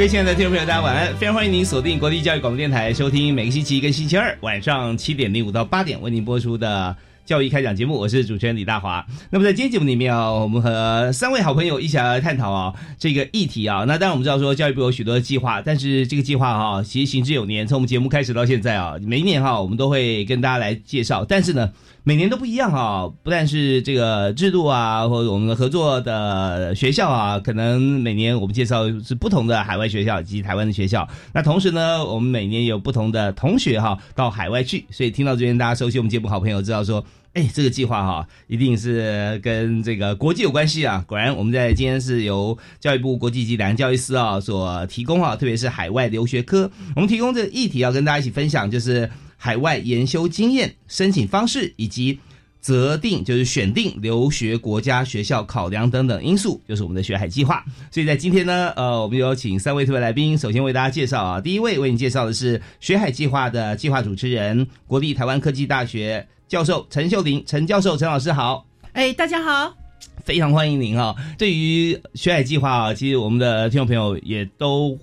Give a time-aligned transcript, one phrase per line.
[0.00, 1.14] 各位亲爱的听众朋友，大家晚安！
[1.16, 7.98] 非常欢迎您锁定国立教育广播电台，收听每个星期一跟星期二晚上七点零五到八点为您播出的教育开讲节目。
[7.98, 9.04] 我是主持人李大华。
[9.28, 13.84] 那么在今天节目里面啊，我们和三位好朋友一起来探讨啊这个议题啊。
[13.86, 21.70] 那当然我们知道说教育部有许多的计划，但是这个计划哈其实行之有年，从我们节目开始到现在啊，每一年哈我们都会跟大家来介绍，但是呢。
[22.10, 31.08] 每年都不一样哈，不但是这个制度啊，或者我们的合作的学校啊，可能每年我们介绍是不同的海外学校以及台湾的学校。
[31.32, 41.04] 那同时呢，我们每年有不同的同学哈到海外去，所以听到这边大家熟悉我们节目好朋友知道说，哎，这个计划哈一定是跟这个国际有关系啊。
[41.06, 49.08] 果然，我们在今天是由教育部国际级两岸教育司啊所提供啊，特别是海外留学科，我们提供这个议题要跟大家一起分享，就是。
[49.42, 52.20] 海外研修经验、申请方式以及
[52.60, 57.64] 择定就是选定留学国家学校考量等等因素，就是我们的学海计划。
[57.90, 68.66] 所以在今天呢，呃，我们有请三位特别来宾，首先为大家介绍啊，第一位为你介绍的是学海计划的计划主持人，国立台湾科技大学教授陈秀玲，陈教授，陈老师好。
[68.92, 69.74] 哎，大家好，
[70.22, 71.14] 非常欢迎您啊。
[71.38, 74.98] 对于学海计划啊，其实我们的听众朋友也都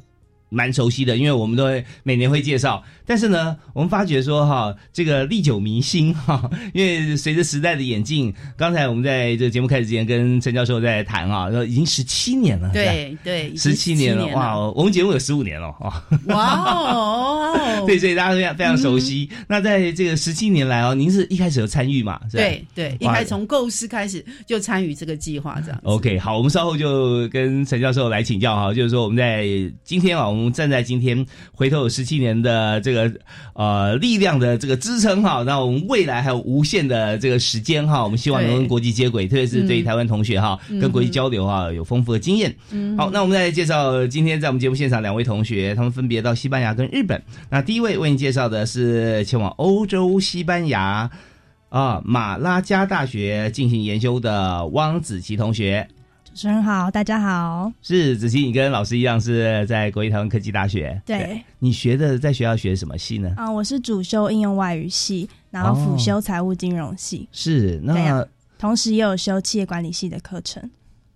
[0.49, 2.83] 蛮熟悉的，因为我们都会每年会介绍。
[3.05, 14.59] 但是呢，我们发觉说哈，这个历久弥新哈， 因为随着时代的演进，刚才我们在这个节目开始之前跟陈教授在谈啊，说已经十七年了，对对，十七年了哇！
[14.71, 19.29] 我们节目有十五年了啊，哇哦， 对，所以大家非常非常熟悉。
[19.47, 22.19] 那在这个十七年来哦，您是一开始有参与嘛？
[22.29, 25.79] 是对对，一开始从构思开始就参与这个计划这样。
[25.83, 29.45] OK，好，我们稍后就跟陈教授来请教哈，就是说我们在
[29.83, 33.11] 今天啊，我们站在今天回头有十七年的这个。
[33.53, 42.55] 呃呃，力量的这个支撑哈，那我们未来还有无限的这个时间哈，我们希望能跟国际接轨，特别是对于台湾同学哈，跟国际交流哈有丰富的经验。
[42.97, 47.21] 好，那我们再来介绍今天在我们节目现场两位同学，他们分别到西班牙跟日本。
[47.49, 51.09] 那第一位为您介绍的是前往欧洲西班牙
[51.69, 55.87] 啊马拉加大学进行研究的汪子琪同学。
[56.37, 57.73] 主持人好，大家好。
[57.81, 61.01] 是子琪，你跟老师一样是在国立台湾科技大学。
[61.03, 63.33] 对，你学的在学校学什么系呢？
[63.35, 67.27] 啊，我是主修应用外语系，然后辅修财务金融系。
[67.31, 68.23] 是，那
[68.59, 70.69] 同时也有修企业管理系的课程。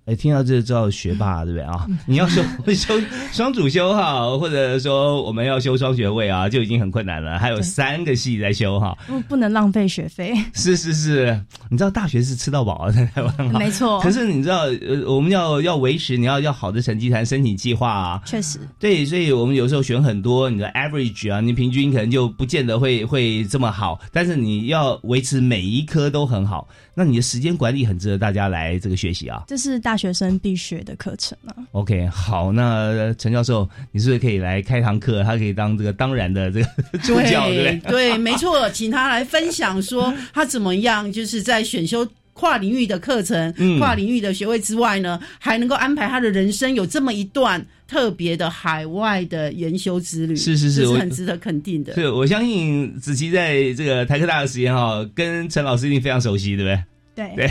[0.05, 1.87] 哎，听到这就知道学霸 对不对啊？
[2.07, 2.41] 你要修
[2.73, 2.99] 修
[3.31, 7.37] 双主修哈，或者说我们要修双学位啊，就已经很困难了。
[7.37, 10.33] 还有三个系在修哈，不不能浪费学费。
[10.55, 13.53] 是是是，你知道大学是吃到饱啊，在台湾。
[13.53, 14.01] 没错。
[14.01, 18.21] 可是你知道，呃，我们要要维持，你要要好的成绩才能申请计划啊。
[18.25, 18.59] 确实。
[18.79, 23.99] 对，所以我们有时候选很多，你的 average 啊，你平均可能就不见得会会这么好。
[24.11, 29.43] 但是你要维持每一科都很好，那你的时间管理很值得大家来这个学习啊。
[29.47, 29.90] 这是大。
[29.91, 31.51] 大学生必学的课程啊。
[31.73, 35.21] OK，好，那陈教授，你是不是可以来开堂课？
[35.21, 37.91] 他可以当这个当然的这个助教，对不对？
[37.91, 50.33] 对，没错，请他来分享说他怎么样，就是在选修跨领域的课程、跨领域的学位之外呢，还能够安排他的人生有这么一段特别的海外的研修之旅。
[50.37, 51.93] 是是是，是很值得肯定的。
[51.95, 56.81] 是我相信子琪在这个台科大的时间哈，跟陈老师一定非常熟悉，对不对？
[57.13, 57.47] 对对，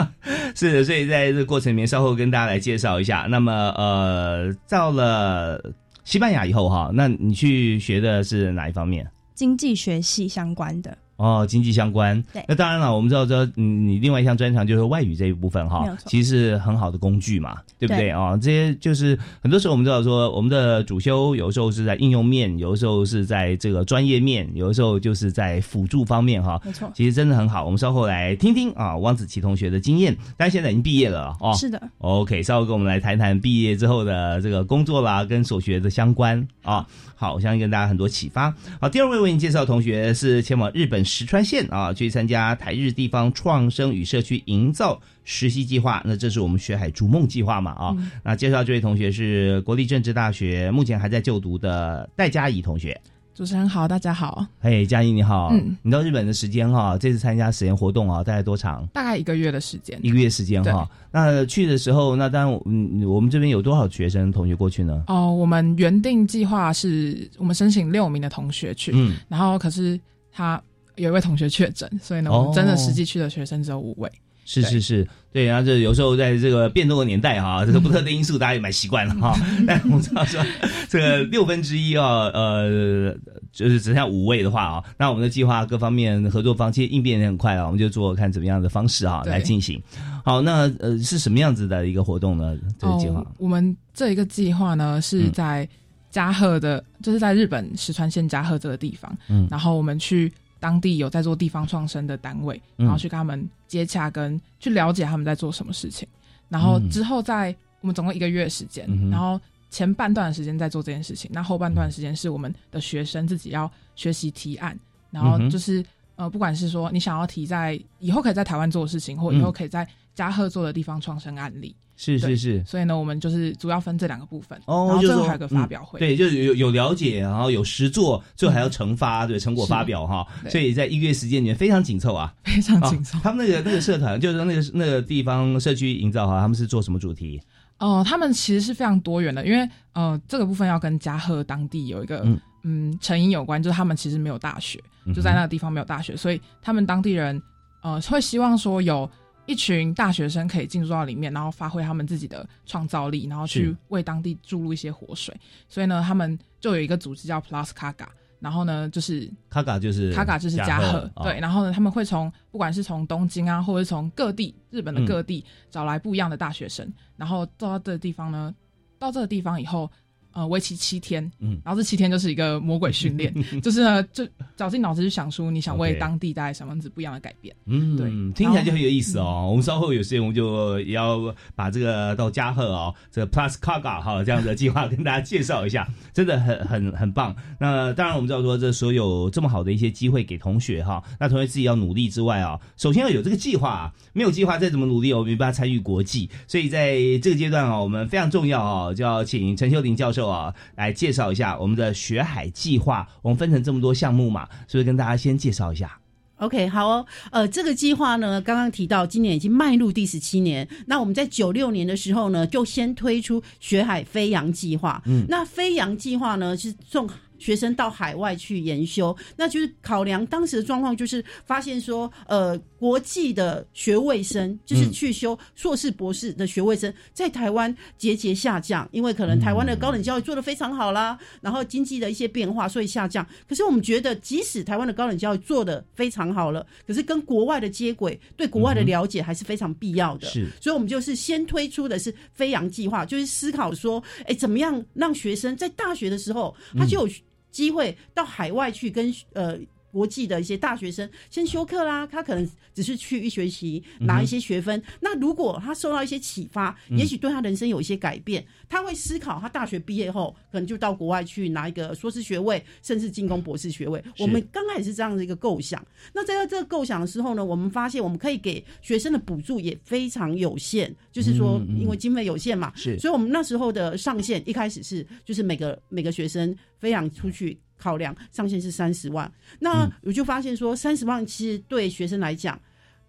[0.54, 3.26] 是的，所以在这个过程里面，稍后跟大家来介绍一下。
[3.30, 5.60] 那么，呃，到了
[6.04, 9.06] 西班牙以后哈，那你去学的是哪一方面？
[9.34, 10.96] 经济学系相关的。
[11.18, 12.20] 哦，经济相关。
[12.32, 26.60] 对那当然了，我们知道知道，你你另外一项专长就是外语这一部分哈其实是很好的工具嘛，对不对对啊、这些就是很多时候我们知道说，我们的主修有时候是在应用面，有的时候是在这个专业面，有的时候就是在辅助方面哈。
[26.64, 30.16] 没错，其实真的很好，我们稍后来听听啊，汪子琪同学的经验。
[30.36, 36.86] 但是现在已经毕业了哦，是的，OK，稍后跟我们来谈谈毕业之后的这个工作啦，跟所学的相关啊。
[37.20, 38.54] 好，我相信跟大家很多启发。
[38.80, 46.00] 好，第二位为您介绍的同学是前往日本石川县啊，去参加台日地方创生与社区营造实习计划。
[46.04, 47.96] 那这是我们学海逐梦计划嘛啊。
[48.22, 53.00] 那介绍这位同学是国立政治大学目前还在就读的戴佳怡同学。
[53.38, 58.84] 主持人好，大家好，嘿，佳怡你好，嗯你到日本的时间哈、这次参加实验活动啊，大概多长？
[58.88, 60.10] 大概一个月的时间一。
[60.10, 65.04] 个月时间哈、那去的时候，那当然，嗯，我们这边有多少学生同学过去呢？
[65.06, 70.00] 哦，我们原定计划是我们申请六名的同学去，嗯，然后可是
[70.32, 70.60] 他
[70.96, 74.10] 有一位同学确诊，所以呢，哦我们真的实际去的学生只有五位。
[74.48, 80.42] 是是是，对，然后这有时候在这个变动的年代哈、这个不特定因素大家也蛮习惯了哈、 但我们知道说
[80.88, 83.14] 这个六分之一啊，呃，
[83.52, 89.78] 就是只剩下五位的话啊，那我们的计划各方面合作方其实应变也很快啊，我们就做看怎么样的方式啊来进行。
[90.24, 92.56] 好，那呃是什么样子的一个活动呢？
[92.78, 95.32] 这个计划哦，我们这一个计划呢是嗯。
[95.32, 95.68] 在
[96.10, 99.46] 加贺的，就是在日本石川县加贺这个地方，嗯。
[99.50, 102.86] 然后我们去当地有在做地方创生的单位，嗯。
[102.86, 106.06] 然后去跟他们接洽，跟去了解他们在做什么事情，
[106.48, 106.88] 然后嗯。
[106.90, 109.40] 之后在我们总共一个月的时间，嗯然后
[109.70, 114.78] 前半段的时间在做这件事情，那后半段的时间是我们的学生自己要学习提案，
[115.10, 115.84] 然后就是。
[116.18, 122.64] 呃，不管是说你想要提在以后可以在台湾做的事情，或以后可以在加贺做的地方创生案例，对是是是。
[122.64, 130.26] 所以呢，我们就是主要分这两个部分，哦，然后就最后还有个发表会，嗯对，就是有有了解，然后有实做，最后还要惩罚，对成果发表哈。
[130.42, 133.20] 对所以在一个月时间里面非常紧凑啊，非常啊轻松。
[133.20, 137.38] 他们那个那个社团，就是那个那个地方社区营造哈，他们是做什么主题？
[137.78, 144.82] 哦、他们其实是非常多元的，因为呃，这个部分要跟嘉禾当地有一个嗯嗯成因有关，就是他们其实没有大学，
[145.14, 147.40] 就在那个地方没有大学，所以他们当地人
[147.84, 149.08] 呃会希望说有
[149.48, 155.34] 一群大学生可以进入到里面，然后发挥他们自己的创造力，然后去为当地注入一些活水。
[155.68, 158.06] 所以呢，他们就有一个组织叫 Plus Kaga，
[158.40, 161.24] 然后呢就是卡嘎就是卡嘎就是加贺，哦。
[161.24, 166.86] 对，然后呢，他们会从不管是从东京啊，或者是从各地日本的各地、找来不一样的大学生，
[167.16, 168.54] 然后到这个地方呢，
[168.98, 169.90] 到这个地方以后，
[170.38, 174.24] 呃，为期七天，嗯然后这七天就是一个魔鬼训练， 就是呢，就
[174.56, 177.52] 绞尽脑汁去想出你想为当地带来什么样子不一样的改变。
[177.66, 179.48] 嗯，对听起来就很有意思哦。
[179.50, 187.34] 我们稍后有时间，我们就也要把这个到加贺哦，这个 Plus Caga 哈这样的计划 跟大家介绍一下，真的很很很棒。
[187.58, 196.30] 那当然，我们知道说这所有这么好的一些机会给同学哈，那同学自己要努力之外啊，首先要有这个计划啊，没有计划再怎么努力，我们没办法参与国际。
[196.46, 203.08] 所以在这个阶段啊，我们非常重要啊，就要请陈秀玲教授啊来介绍一下我们的学海计划。
[203.22, 205.98] 我们分成这么多项目嘛，所以跟大家先介绍一下。
[206.36, 210.68] OK，好哦，呃，这个计划呢，刚刚提到今年已经迈入第十七年。
[210.86, 215.02] 那我们在九六年的时候呢，就先推出学海飞扬计划。
[215.06, 217.08] 嗯，那飞扬计划呢是送
[217.38, 233.26] 学生到海外去研修，那就是考量当时的状况，就是发现说，呃，国际的学位生就是去修硕士、博士的学位生，在台湾节节下降，因为可能台湾的高等教育做得非常好啦，然后经济的一些变化，所以下降。
[233.48, 240.28] 可是我们觉得，即使台湾的高等教育做得非常好了，可是跟国外的接轨，对国外的了解还是非常必要的。
[240.28, 240.48] 是。
[240.60, 247.14] 所以我们就是先推出的是飞扬计划，就是思考说，哎，怎么样让学生在大学的时候，他就有
[247.50, 249.58] 机会到海外去跟呃。
[249.90, 254.82] 国际的一些大学生先休课啦，他可能只是去一学期拿一些学分。
[255.00, 264.02] 那如果他受到一些启发，也许对他人生有一些改变，他会思考他大学毕业后可能就到国外去拿一个硕士学位，甚至进攻博士学位。
[264.18, 265.84] 我们刚开始是这样的一个构想。
[266.12, 272.98] 那在这个构想的时候呢，我们发现我们可以给学生的补助也非常有限，就是说因为经费有限嘛，是。
[272.98, 279.32] 所以我们那时候的上限一开始是就是每个每个学生飞扬出去考量上限是三十万。
[279.60, 282.60] 那我就发现说，三十万其实对学生来讲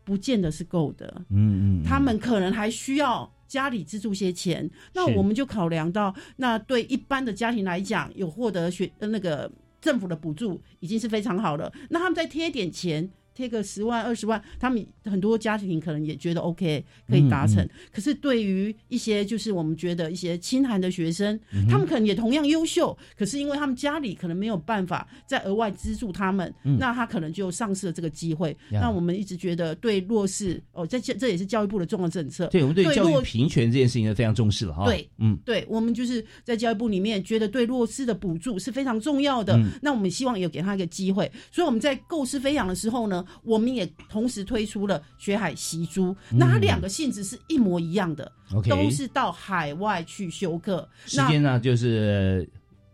[0.05, 3.29] 不见得是够的，嗯嗯，他们可能还需要。
[3.49, 11.73] 家里资助些钱，那我们就考量到，那对一般的家庭来讲，有获得学呃那个政府的补助已经是非常好了。
[11.89, 13.09] 那他们再贴一点钱，
[13.39, 17.65] 贴个十万二十万，他们很多家庭可能也觉得 OK 可以达成。
[17.89, 28.55] 可是对于一些就是我们觉得一些清寒的学生，他们可能也同样优秀，可是因为他们家里可能没有办法再额外资助他们，那他可能就丧失了这个机会。
[28.69, 32.47] 那我们一直觉得对弱势哦，这这也是教育部的重要政策。
[32.47, 34.83] 对我们对教育平权这件事情呢非常重视了哈。
[34.83, 39.57] 对，嗯，对我们就是在教育部里面觉得对弱势的补助是非常重要的。
[39.81, 46.15] 那我们希望有给他一个机会，所以我们在构思飞扬的时候呢，我们也同时推出了学海习珠。
[46.31, 48.31] 那它两个性质是一模一样的，
[48.69, 50.87] 都是到海外去修课。
[51.05, 52.49] 时间呢就是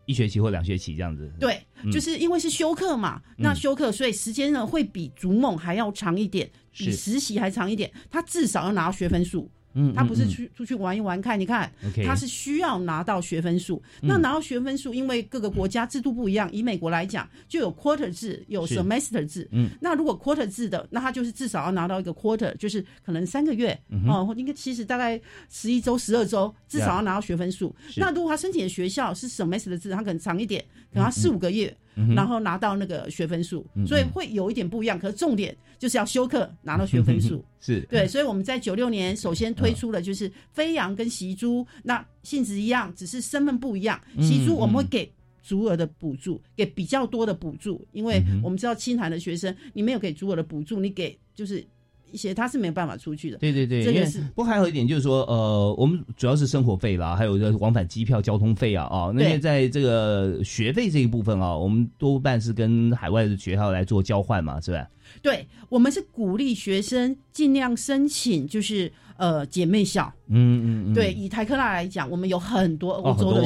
[0.05, 1.31] 一学期或两学期这样子。
[1.39, 1.59] 对，
[1.91, 7.91] 就是因为是修课嘛，那修课所以时间呢会比逐梦还要长一点，比实习还长一点。
[8.09, 9.49] 他至少要拿到学分数。
[9.75, 11.71] 嗯，他不是去出去玩一玩看，你看，
[12.05, 13.81] 他是需要拿到学分数。
[14.01, 19.47] 那拿到学分数，因为各个国家制度不一样，以美国来讲，就有 quarter 制，有 semester 制。
[19.51, 23.77] 嗯，那如果 quarter 制的，那他就是至少要拿到一个 quarter，就是可能三个月
[24.07, 27.75] 哦，应该其实大概十一周、十二周，至少要拿到学分数。
[27.97, 30.63] 那如果他申请的学校是 semester 制，他可能长一点，
[30.93, 31.75] 可能四五个月。
[32.15, 34.99] 然后拿到那个学分数，所以会有一点不一样。
[34.99, 38.07] 可是重点就是要修课拿到学分数， 是对。
[38.07, 43.99] 所以我们在九六年首先推出了就是飞扬跟习珠，那性质一样，只是身份不一样。
[44.21, 45.11] 习珠我们会给
[45.41, 51.65] 足额的补助，给比较多的补助，因为我们知道清寒的学生，你没有给足额的补助，你给就是。
[52.15, 64.87] 一些他是没有办法出去的，对对对，这个是不还有一点就是说，呃，我们主要是生活费啦，还有这往返机票、交通费啊，啊，那些在这个学费这一部分啊，我们多半是跟海外的学校来做交换嘛，是吧？
[65.21, 73.41] 对，我们是鼓励学生尽量申请，就是呃姐妹校，嗯嗯嗯，对，以台科大来讲，我们有很多欧洲的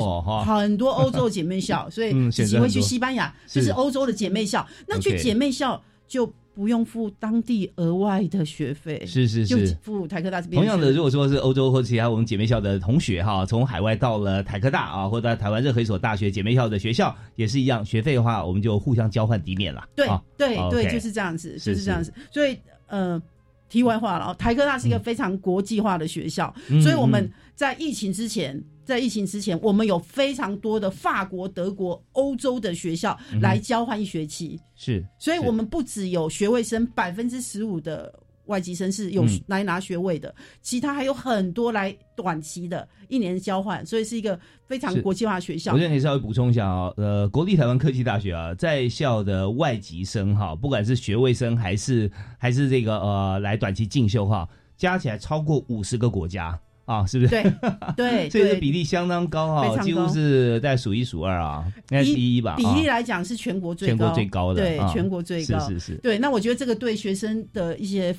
[0.45, 3.71] 很多欧洲姐妹校，所以只会去西班牙，就是。
[3.71, 6.31] 欧洲的姐妹校，那去姐妹校就。
[6.60, 10.62] 不用付当地额外的学费，是是是，付台科大这边。
[10.62, 19.88] 同样的，如果说是欧洲或其他我们姐妹校的同学哈，从海外到了台科大啊，或者台湾任何一所大学姐妹校的学校也是一样，学费的话我们就互相交换抵免了。
[19.96, 20.06] 对
[20.38, 22.13] 对对，就是这样子，就是这样子。
[22.30, 23.22] 所以呃，
[23.70, 28.62] 题外话了，台科大是一个非常国际化的学校，所以我们在疫情之前。
[28.89, 38.12] 在疫情之前，我们有非常多的法国、德国、欧洲的学校来交换一学期，是，所以我们不只有学位生百分之十五的
[38.46, 45.72] 外籍生是有来拿学位的，其他还有很多来短期的一年交换，所以是一个非常国际化学校。
[45.74, 56.60] 我这里稍微补充一下啊，呃，国立台湾科技大学啊，在校的外籍生哈，不管是学位生还是还是这个呃来短期进修哈，加起来超过五十个国家。
[56.89, 57.29] 啊，是不是？
[57.29, 57.43] 对
[57.96, 62.55] 对，所以这比例相当高啊，几乎是在数一数二啊，应该第一吧？
[62.58, 65.93] 比例来讲是全国最全国最高的，对，全国最高，是是是。
[65.98, 68.15] 对，那我觉得这个对学生的一些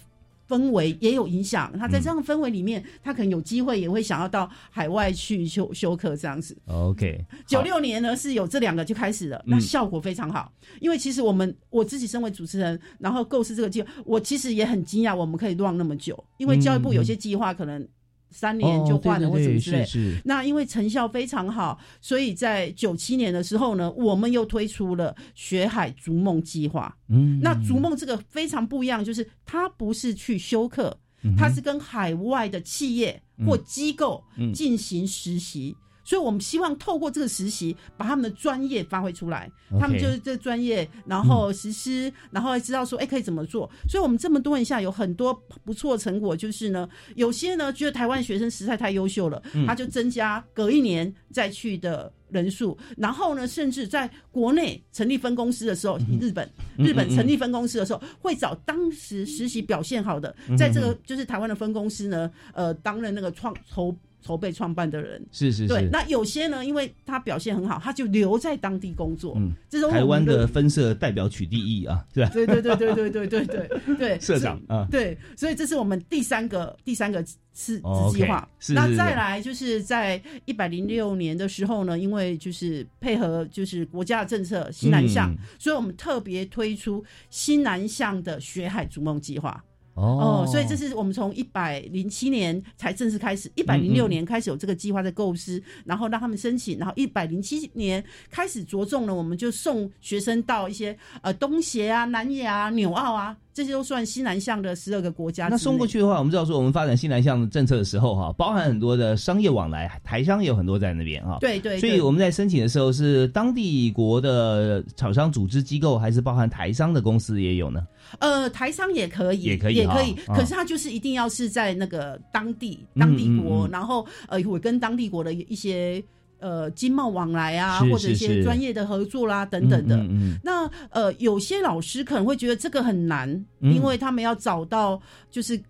[0.48, 1.76] 氛围也有影响。
[1.76, 6.56] 他在这样的氛围里面，他可能有机会也会想要到海外去修修课这样子。
[6.66, 10.52] OK，九六年呢是有这两个就开始了，那效果非常好。
[10.78, 16.22] 因为其实我们我自己身为主持人，然后构思这个计划，我其实也很惊讶，我们可以 run 那么久。
[16.36, 17.84] 因为教育部有些计划可能。
[18.30, 19.86] 三年就换了或者之类，
[20.24, 26.96] 那因为成效非常好，所以在九七年的时候呢，我们又推出了学海逐梦计划。
[27.08, 30.96] 嗯，那逐梦这个非常不一样，就是它不是去修课，
[31.36, 35.76] 它是跟海外的企业或机构进行实习。
[36.10, 39.48] 所以，我们希望透过这个实习，把他们的专业发挥出来。
[39.78, 43.70] 他们就是这专业，然后实施，然后知道说，哎，可以怎么做。
[43.88, 45.32] 所以，我们这么多年下，有很多
[45.64, 46.36] 不错的成果。
[46.36, 52.76] 就是呢，有些呢，觉得台湾学生实在太优秀了，他就增加隔一年再去的人数。
[52.96, 63.96] 然后呢，甚至在国内成立分公司的时候，日本日本成立分公司的时候，会找当时实习表现好的，在这个就是台湾的分公司呢，呃，担任那个创筹。
[64.22, 69.34] 筹备创办的人是是是对，那有些呢，因为他表现很好，他就留在当地工作。
[69.36, 72.04] 嗯，这种台湾的分社代表取缔役啊？
[72.12, 77.24] 对对对对对对对对对， 社长啊，对，所以这是我们第三个第三个
[77.54, 78.48] 是子计划。
[78.74, 89.62] 那再来就是在一百零六年的时候呢，因为就是配合就是国家的政策西南向，所以我们特别推出西南向的学海逐梦计划。
[89.94, 105.48] 哦，所以这是我们从一百零七年才正式开始，一百零六年开始有这个计划在构思，然后让他们申请，然后一百零七年开始着重了，我们就送学生到一些呃东协啊、南亚啊、纽澳啊这些都算西南向的十二个国家。
[105.48, 111.38] 那送过去的话，我们知道说我们发展西南向政策的时候哈，包含很多的商业往来，台商也有很多在那边哈。
[111.40, 111.78] 对对。
[111.80, 117.86] 所以我们在申请的时候，是当地国的厂商组织机构，还是包含台商的公司也有呢？
[118.18, 120.14] 呃，台商也可以，也可以，也可以。
[120.34, 126.02] 可是他就是一定要是在那个当地当地国，然后呃，会跟当地国的一些。
[126.42, 130.02] 呃，经贸往来啊，或者一些专业的合作啦，等等的。
[130.42, 133.28] 那呃，有些老师可能会觉得这个很难，
[133.60, 134.98] 因为他们要找到
[135.30, 135.60] 就是。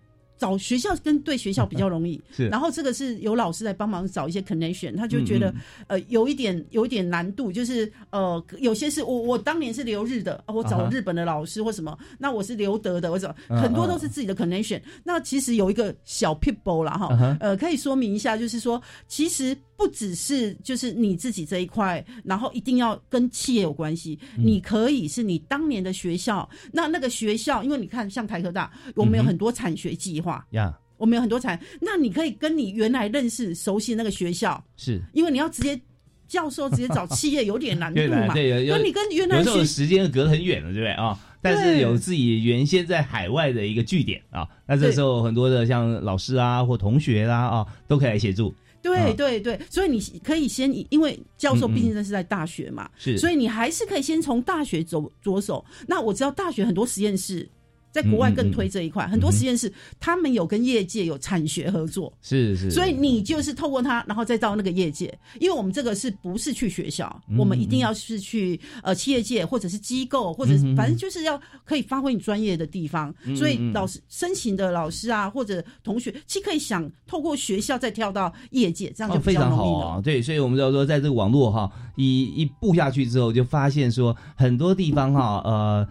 [0.41, 2.47] 找学校跟对学校比较容易， 是。
[2.47, 5.53] 然后这个是有老师来帮忙找一些 connection，他就觉得
[5.85, 14.81] 呃有一点有一点难度，就是呃有些是我我当年是留日的，我找日本的老师或什么，那我是留德的，我找很多都是自己的 connection。
[15.03, 30.30] 那其实有一个小 people 啦哈，呃可以说明一下，就是说其实不只是就是你自己这一块，然后一定要跟企业有关系，你可以是你当年的学校，那那个学校，因为你看像台科大，我们有很多产学计划。
[30.51, 35.79] 呀，我们有很多产，那你可以跟你原来认识、熟悉那个学校，是因为你要直接
[36.27, 38.31] 教授直接找企业有点难度嘛？
[38.35, 41.19] 对，那你跟原来有时候时间隔很远了，对不对啊？
[41.41, 48.53] 但是有自己原先在海外的一个据点啊，那这时候很多的像老师啊或同学啦啊都可以来协助。
[48.83, 55.63] 对对对，所以你可以先因为教授毕竟那是在大学嘛，是，所以你还是可以先从大学走着手。
[55.87, 57.47] 那我知道大学很多实验室。
[57.91, 80.01] 在国外更推这一块，很多实验室他们有跟业界有产学合作，是是，所以你就是透过它，然后再到那个业界，因为我们这个是不是去学校，我们一定要是去呃企业界或者是机构，或者反正就是要可以发挥你专业的地方，所以老师申请的老师啊或者同学，其实可以想透过学校再跳到业界，这样就非常好啊。
[80.01, 85.87] 对，所以我们要说，在这个网络哈一一步下去之后，就发现说很多地方哈呃。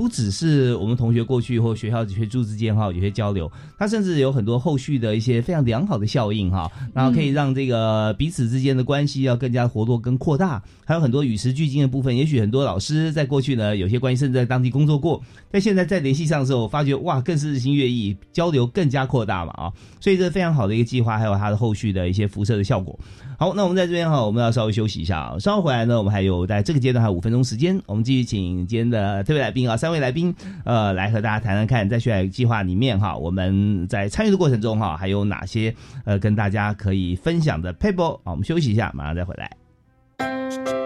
[0.00, 12.16] 不只是我们同学过去或学校学助之间哈有些交流，它甚至有很多后续的一些非常良好的效应哈，然后可以让这个彼此之间的关系要更加活络跟扩大，还有很多与时俱进的部分。
[12.16, 22.98] 也许很多老师在过去呢有些关系甚至在当地工作过，但现在在联系上的时候，发觉哇更是日新月异，交流更加扩大嘛啊，所以这非常好的一个计划，还有它的后续的一些辐射的效果。
[23.36, 29.89] 好，那我们在这边哈，我们要稍微休息一下啊，稍后回来呢，我们还有在这个阶段还有五分钟时间，我们继续请今天的特别来宾啊三。
[29.90, 30.32] 各位来宾，
[30.64, 38.30] 呃，来和大家谈谈看，在学海计划里面哈，我们在参与的过程中哈，还有哪些呃跟大家可以分享的 paper 啊？
[38.30, 40.79] 我们休息一下，马上再回来。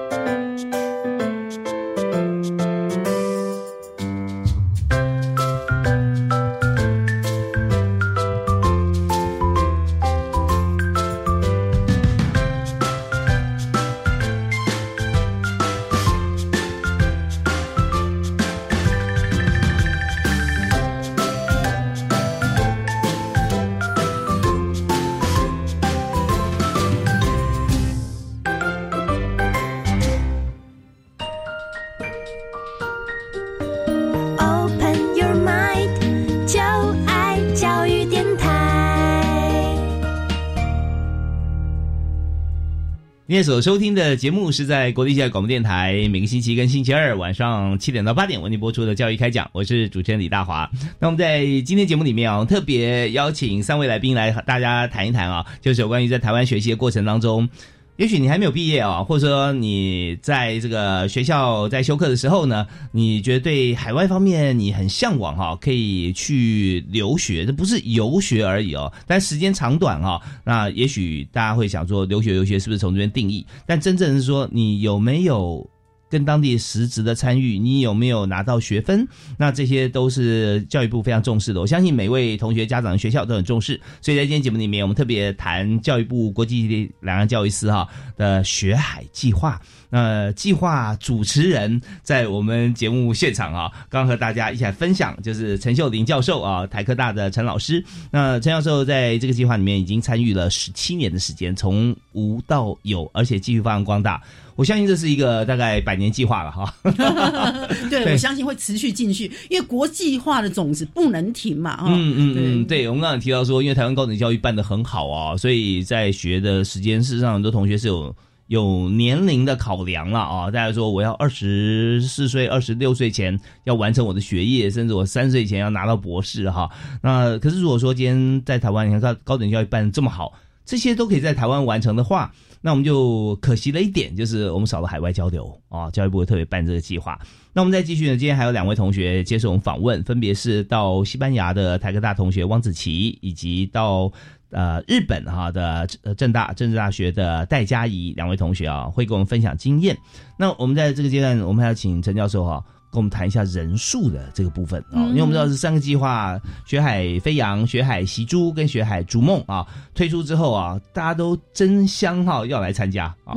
[43.34, 50.70] 今天所收听的节目是在国立教育广播电台每个星期跟星期二晚上七点到八点为您播出的教育开讲，我是主持人李大华。
[51.00, 57.48] 那我们在今天节目里面啊，特别邀请三位来宾来和大家谈一谈啊，就是有关于在台湾学习的过程当中。
[57.96, 73.46] 也许你还没有毕业啊，或者说你在这个学校在修课的时候呢，你觉得对海外方面你很向往哈，可以去留学，这不是游学而已哦，但时间长短哈，那也许大家会想说留学游学是不是从这边定义？
[73.64, 75.70] 但真正是说你有没有？
[76.14, 79.04] 跟当地实质的参与，你有没有拿到学分？
[79.36, 81.60] 那这些都是教育部非常重视的。
[81.60, 83.80] 我相信每位同学、家长、学校都很重视。
[84.00, 89.60] 所以在今天节目里面，我们特别谈教育部国际两岸教育司哈的学海计划。
[89.90, 97.84] 那计划主持人在我们节目现场啊，刚和大家一起来分享，就是陈秀玲教授啊，台科大的陈老师。
[98.12, 104.22] 那陈教授在这个计划里面已经参与了十七年的时间，从无到有，而且继续发扬光大。
[104.56, 106.74] 我相信这是一个大概百年计划了哈，
[107.90, 111.84] 对我相信会持续进去，因为国际化的种子不能停嘛。
[111.88, 118.14] 嗯嗯嗯，对，我们刚刚提到说，因为台湾高等教育办得很好啊，所以在学的时间，事实上很多同学是有
[118.46, 120.50] 有年龄的考量了啊。
[120.50, 126.70] 大家说我要二十四岁、二十六岁前要完成我的学业，甚至我三岁前要拿到博士哈。
[127.02, 130.32] 那可是如果说今天在台湾，你看高高等教育办这么好。
[130.66, 132.32] 这些都可以在台湾完成的话，
[132.66, 135.90] 那我们就可惜了一点，就是我们少了海外交流啊。
[135.90, 137.20] 教育部特别办这个计划。
[137.52, 144.10] 那我们再继续呢，今天还有两位同学接受我们访问，分别是到西班牙的台科大同学汪子琪，以及到
[144.48, 149.98] 呃日本哈的呃政大政治大学的戴嘉怡两位同学啊，会跟我们分享经验。
[150.38, 152.64] 那我们在这个阶段，我们还要请陈教授哈。
[152.94, 163.34] 跟我们谈一下人数的这个部分啊，因为我们知道是三个计划“学海飞扬”、“学海习珠”跟“学海逐梦”啊推出之后啊，大家都争相哈要来参加啊。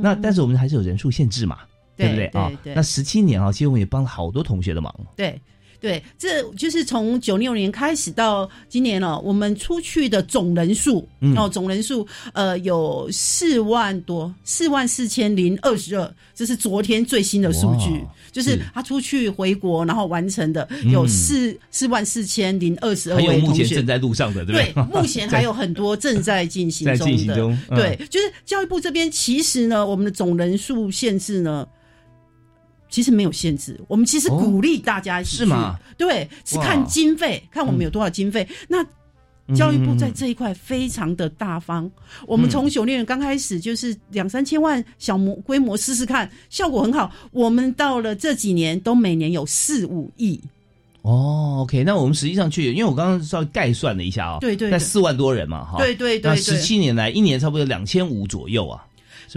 [0.00, 1.58] 那但是我们还是有人数限制嘛，
[1.96, 2.48] 对不对啊？
[2.76, 4.94] 那十七年啊，其实我们也帮了好多同学的忙。
[5.16, 5.40] 对。
[5.82, 23.64] 对，这就是从九六年开始到今年了，我们出去的总人数，哦，总人数呃有四万多，四万四千零二十二，这是昨天最新的数据，就是他出去回国然后完成的有四四万四千零二十二位同学。
[23.64, 24.82] 正在路上的，对对？
[24.84, 27.34] 目前还有很多正在进行中的，
[27.74, 31.66] 对，就是教育部这边其实呢，我们的总人数限制呢。
[32.92, 35.46] 其实没有限制，我们其实鼓励大家一起去，
[35.96, 38.46] 对，是看经费，看我们有多少经费。
[38.68, 38.84] 那
[39.56, 41.90] 教育部在这一块非常的大方，
[42.26, 47.10] 我们从九六年刚开始就是两三千万小模规模试试看，效果很好。
[47.32, 50.38] 我们到了这几年都每年有四五亿。
[51.00, 58.86] 哦，OK，那我们实际上去，因为我刚刚稍微概算了一下啊，对对，在四万多人嘛，哈，对对对，那十七年来一年差不多两千五左右啊。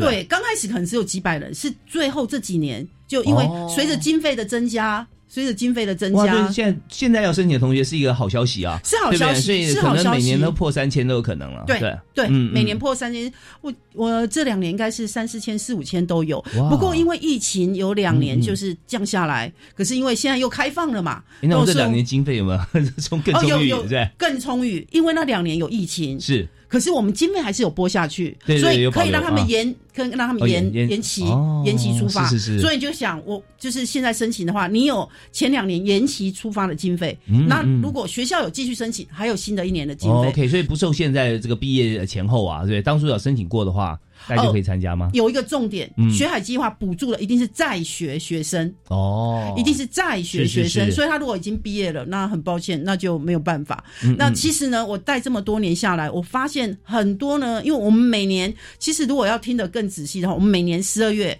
[0.01, 11.63] 对，刚开始可能只有几百人，是最后这几年就因为随着经费的增加，随着经费的增加，现在现在要申请的同学是一个好消息啊，是好消息，所以可能每年都破三千都有可能了。
[11.65, 11.79] 对
[12.13, 13.31] 对，每年破三千，
[13.61, 16.41] 我我这两年应该是三四千、四五千都有。
[16.69, 22.59] 不过因为疫情有两年就是降下来，可是因为现在又开放了嘛，那我这两年经费有没有？
[23.01, 23.71] 充更充裕？
[23.89, 26.19] 对，更充裕，因为那两年有疫情。
[26.19, 26.47] 是。
[26.67, 31.23] 可是我们经费还是有拨下去，所以可以让他们延，可以让他们延延期，
[31.65, 32.27] 延期出发。
[32.27, 32.61] 是是是。
[32.61, 40.29] 所以就想，我就是现在申请的话，你有前两年延期出发的经费，那如果学校有继续申请，还有新的一年的经费。
[40.29, 43.99] OK，所以不受现在这个毕业前后啊，对，当初有申请过的话。
[44.27, 45.09] 大家就可以参加吗？
[45.13, 50.91] 有一个重点，学海计划补助的一定是在学学生哦，一定是在学学生。
[50.91, 53.83] 所以他如果已经毕业了，那很抱歉，那就没有办法。
[54.17, 61.39] 那其实呢，我带这么多年下来，我发现很多呢，因为我们每年其实如果要听得更仔细的话，我们每年十二月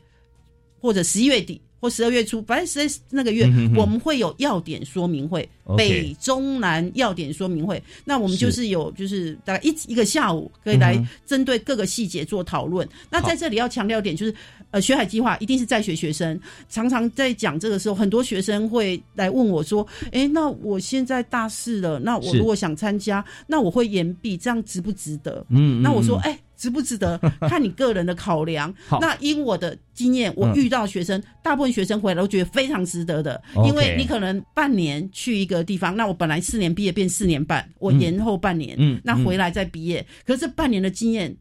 [0.80, 1.62] 或者十一月底。
[1.86, 3.46] 或十二月初，反正十那个月，
[3.76, 7.82] 我们会有要点说明会，北中南要点说明会。
[8.04, 12.88] 那我们就是有，就是大概一一个下午可以来针对各个细节做讨论。
[13.08, 14.34] 那在这里要强调点，就是
[14.72, 16.40] 呃，学海计划一定是在学学生。
[16.70, 28.74] 常常在讲这个时候，很多学生会来问我说：“哎，那我现在大四了，那我如果想参加，那我会延毕，这样值不值得？”嗯，那我说：“哎。”值不值得 看你个人的考量。
[29.02, 33.42] 那因我的经验，我遇到学生，大部分学生回来都觉得非常值得的。
[33.66, 40.06] 因为你可能半年去一个地方，那我本来四年毕业变四年半，我延后半年，嗯，那回来再毕业。
[40.26, 41.36] 可是这半年的经验，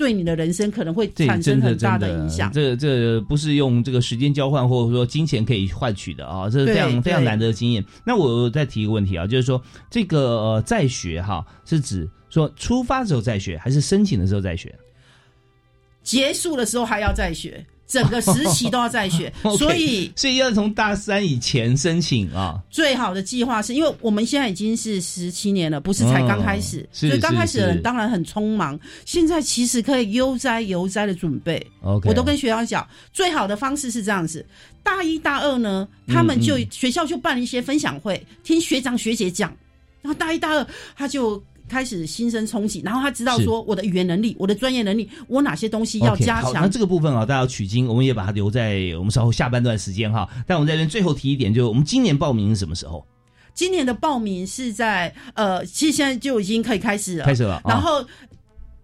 [0.00, 2.50] 对你的人生可能会产生很大的影响。
[2.50, 7.84] 这这不是用这个时间交换，或者说金钱可以换取的啊，这是非常非常难得的经验。
[8.06, 12.08] 那我再提一个问题啊，就是说这个在学哈是指。
[12.30, 14.72] 说出发的时候再学，还是申请的时候再学？
[16.04, 22.62] 结束的时候还要再学，整个实习都要再学， 所以所以要从大三以前申请啊。
[22.70, 28.78] 最好的计划是因为我们现在已经是十七年了，不是才刚开始，所以刚开始的人当然很匆忙。
[29.04, 31.60] 现在其实可以悠哉悠哉的准备。
[31.82, 34.46] 我都跟学校讲，最好的方式是这样子：
[34.84, 39.52] 大一大二呢，他们就学校就办一些分享会，听学长学姐讲，
[40.00, 40.64] 然后大一大二
[40.96, 41.42] 他就。
[41.70, 46.54] 开始心生憧憬，然后他知道说我的语言能力、我的专业能力，我哪些东西要加强。
[46.54, 50.28] 那这个部分啊，大家取经，我们也把它留在我们稍后下半段时间哈。
[50.46, 53.06] 但我们在这最后提一点，就是我们今年报名是什么时候？
[53.54, 57.62] 今年的报名是在呃，其实现在就已经可以开始了，开始了。
[57.64, 58.04] 然后。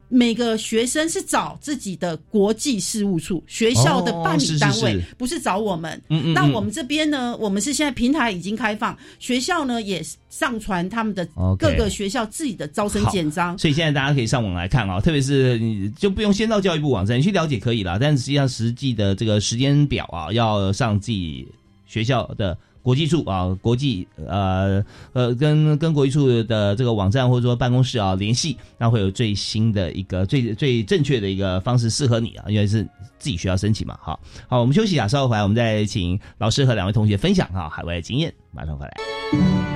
[0.09, 6.01] 每个学生是找自己的国际事务处学校的办理单位，不是找我们。
[6.09, 6.35] 嗯嗯。
[6.35, 7.37] 那我们这边呢？
[7.39, 11.27] 我们是现在平台已经开放，学校呢也上传他们的
[11.59, 13.59] 各个学校自己的招生简章。
[13.59, 17.99] 所以现在大家可以上网来看啊，特别是你就不用先到教育部网站，你去了解可以了。
[17.99, 21.47] 但实际上实际的这个时间表啊，要上自己
[21.87, 22.57] 学校的。
[22.87, 24.81] 国际处啊，国际呃
[25.13, 32.85] 呃，跟跟国际处的这个网站或者说办公室啊联系，那会有最新的一个最最正确的一个方式适合你啊，因为是
[33.19, 33.99] 自己需要申请嘛。
[34.01, 39.76] 好，好，我们休息一下，稍后回来我们再请老师和两位同学分享啊海外的经验，马上回来。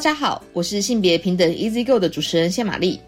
[0.00, 2.98] 大家好，我是性别平等 Easy Go 的主持人谢玛丽。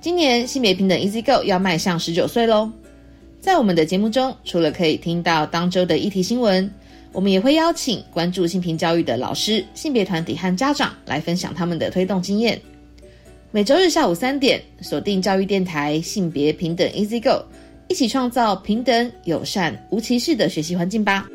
[0.00, 2.72] 今年性别平等 Easy Go 要迈向十九岁喽。
[3.38, 6.72] 在我们的节目中，除了可以听到当周的议题新闻，
[7.12, 12.58] 我们也会邀请关注性平教育的老师、性别团体和家长来分享他们的推动经验。
[13.50, 17.44] 每周日下午三点，锁定教育电台性别平等 Easy Go，
[17.88, 21.28] 一起创造平等、友善、无歧视的学习环境吧。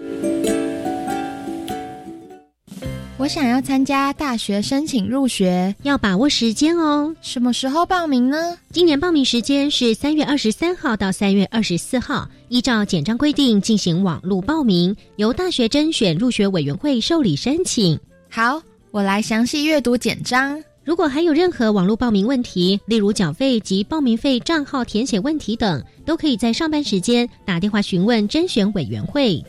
[3.20, 7.16] 我想要参加大学申请入学，要把握时间哦。
[7.20, 8.56] 什么时候报名呢？
[8.72, 18.00] 今年报名时间是三月二十三号到三月二十四号，依照简章规定进行网络报名，由大学甄选入学委员会受理申请。
[18.30, 20.64] 好，我来详细阅读简章。
[20.84, 29.44] 如果还有任何网络报名问题，例如缴费及报名费账号填写问题等，都可以在上班时间打电话询问甄选委员会。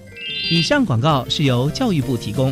[0.50, 2.50] 以上广告是由教育部提供。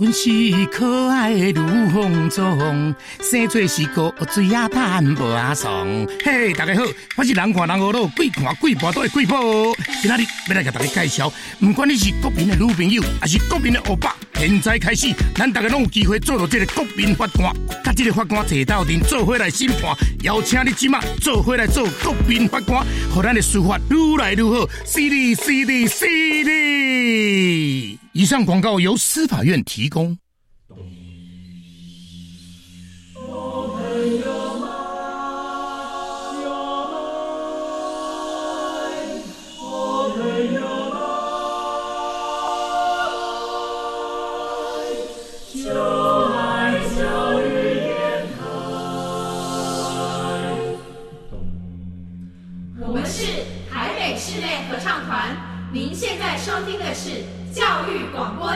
[0.00, 0.30] 阮是
[0.72, 5.86] 可爱的女红妆，生做是个水啊淡无阿爽。
[6.24, 6.82] 嘿，大家好，
[7.16, 9.76] 我是人看人恶路，鬼看鬼婆都会鬼婆。
[10.00, 27.99] 今仔日要来给大家介绍，不管你是国民的女朋友，还是国民的欧巴，现在开始，咱大家拢有机会做到这个国民法官，甲这个法官坐到阵做伙来审判，邀请你即马做伙来做国民法官，让咱的司法愈来愈好，犀利犀利犀利。
[28.12, 30.18] 以上广告由司法院提供。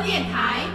[0.03, 0.74] 电台。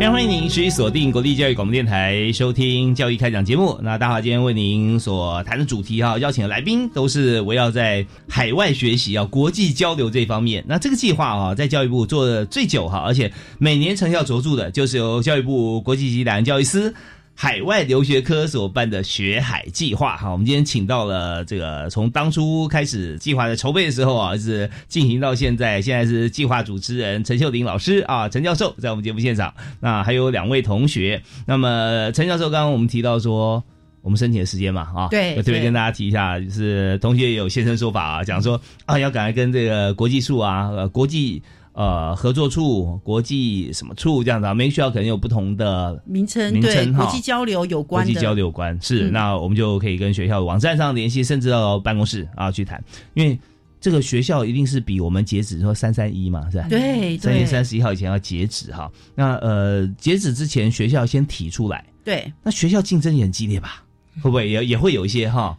[0.00, 3.78] 非常欢迎您持续锁定国立教育广播电台收听教育开讲节目。
[3.82, 10.64] 那大华今天为您所谈的主题哈，邀请的来宾都是围绕在海外学习啊、国际交流这方面。
[10.66, 16.94] 那这个计划啊，在教育部做的最久哈，而且每年成效卓著的，就是由教育部国际级两岸教育司。
[17.40, 29.54] 海外留学科所办的学海计划，哈，我们今天请到了这个从当初开始计划的筹备的时候啊，一直进行到现在，现在是计划主持人陈秀玲老师啊，陈教授在我们节目现场。
[29.80, 33.64] 那还有两位同学，那么陈教授刚刚我们提到说，
[34.02, 41.42] 我们申请的时间嘛，啊，对，特别跟大家提一下，就是同学也有现身说法啊，讲说啊，要赶快跟这个国际处啊，呃，国际。
[41.72, 44.52] 呃，合作处、国际什么处这样子啊？
[44.52, 47.04] 每个学校可能有不同的名称，名称哈。
[47.04, 49.08] 国际交流有关，国际交流有关是。
[49.10, 52.82] 那我们就可以跟学校网站上联系，甚至到办公室啊去谈。
[53.14, 53.38] 因为
[53.80, 56.66] 这个学校一定是比我们截止说三三一嘛，是吧？
[56.68, 58.90] 对，三月三十一号以前要截止哈。
[59.14, 62.32] 那呃，截止之前学校先提出来，对。
[62.42, 63.84] 那学校竞争也很激烈吧？
[64.16, 65.56] 会不会也也会有一些哈？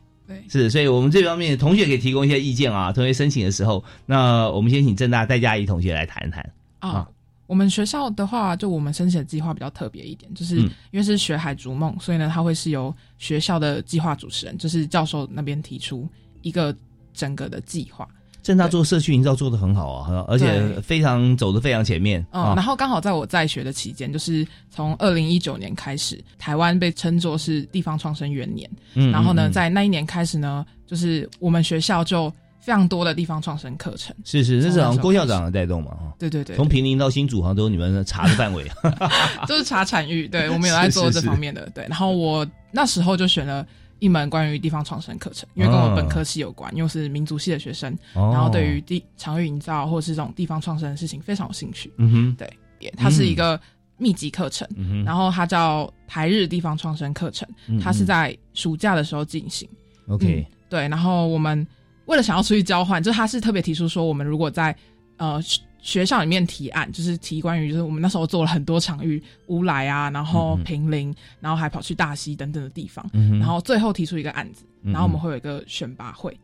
[0.50, 2.92] 是，所以我们这方面同学可以提供一些意见啊。
[2.92, 6.48] 同学申请的时候，那我们先请正大戴佳怡同学来谈谈
[6.80, 7.08] 啊。
[7.48, 16.08] 我们学校的话，就我们申请的计划比较特别一点，就是因为是学海逐梦，所以呢，它会是由学校的计划主持人，就是教授那边提出
[16.42, 16.74] 一个
[17.14, 18.08] 整个的计划。
[18.44, 22.26] 正大做社区营造做的很好啊，而且非常走的非常前面。
[22.32, 28.70] 嗯，然后刚好在我在学的期间，就是从二零一九年开始，台湾被称作是地方创生元年。
[28.96, 34.16] 嗯，然后呢，在那一年开始呢，就是我们学校就非常多的地方创生课程。
[34.24, 35.92] 是是，这是好像郭校长的带动嘛？
[36.18, 38.66] 对对对，从平林到新竹，好像都是你们查的范围。
[39.48, 41.70] 就是查产域，对我们有在做这方面的。
[41.76, 43.64] 对，然后我那时候就选了。
[44.02, 51.94] 一门关于地方创生课程，因为跟我本科系有关，因为是民族系的学生，然后对于地场域营造或者是这种地方创生的事情非常有兴趣。
[51.98, 53.58] 嗯哼，对，它是一个
[53.98, 54.68] 密集课程，
[55.06, 57.48] 然后它叫台日地方创生课程，
[57.80, 59.70] 它是在暑假的时候进行。
[60.08, 61.66] OK，对，然后我们
[62.08, 64.76] 为了想要出去交换，就他是特别提出说，我们如果在
[65.18, 65.40] 呃。
[65.82, 73.06] 学校里面提案就是提关于，就是我们那时候做了很多场域，乌来啊，然后平林，然后还跑去大溪等等的地方，
[73.40, 76.40] 然后最后提出一个案子，然后我们会有一个选拔会，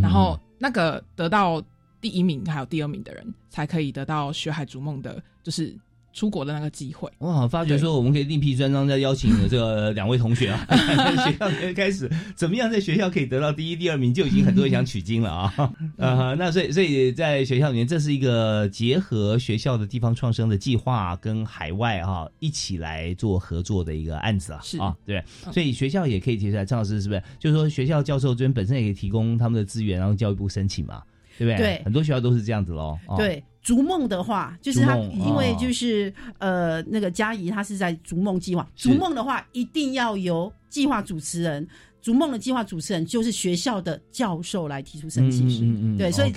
[0.00, 1.62] 然后那个得到
[2.00, 5.74] 第一名还有第二名的人才可以得到学海逐梦的，就是
[6.14, 7.10] 出国的那个机会。
[7.18, 15.74] 哇，发觉说我们可以另辟专章，再邀请这个两位同学啊，在 学校里面开始怎么样在学校可以得到第一、第二名，就已经很多人想取经了啊。
[15.98, 24.60] 呃，那所以所以在学校里面，这是一个结合学校的地方创生的计划跟海外啊一起来做合作的一个案子啊。
[24.62, 25.22] 是啊，对，
[25.52, 26.64] 所以学校也可以提出来。
[26.64, 27.22] 张老师是不是？
[27.40, 31.02] 就是说学校教授这边本身也可以提供他们的资源，然后教育部申请嘛，
[31.36, 31.56] 对不对？
[31.56, 32.96] 对很多学校都是这样子喽。
[33.06, 38.64] 哦对，逐梦的话，就是他因为哦就是、呃那个嘉怡，他是在逐梦计划。
[38.76, 41.66] 逐梦的话，一定要由计划主持人。
[42.02, 46.30] 逐梦的计划主持人就是学校的教授来提出申请，嗯嗯对，所以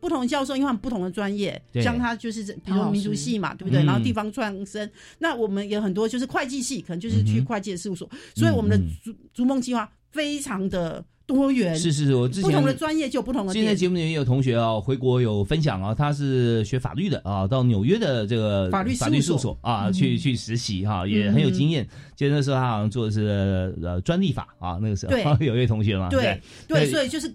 [0.00, 3.84] 不同的教授因为不同的专业，对像他就是比如民族系嘛，对不对？
[3.84, 4.90] 嗯然后地方创生，
[5.20, 13.74] 那我们有很多就是会计系，可能就是去会计事务所，所以我们的逐逐梦计划非常的多元，是是是，我之前不同的专业就有不同的现在。
[13.74, 19.92] 节目里面也有同学啊，回国有分享啊，他是学法律的啊，到纽约的这个法律法律事务所啊，嗯。
[19.92, 21.86] 去去实习哈、也很有经验。
[22.16, 25.22] 记得那时候他好像做的是呃专利法啊，那个时候对。
[25.46, 27.32] 有一位同学嘛，对对，所以以就是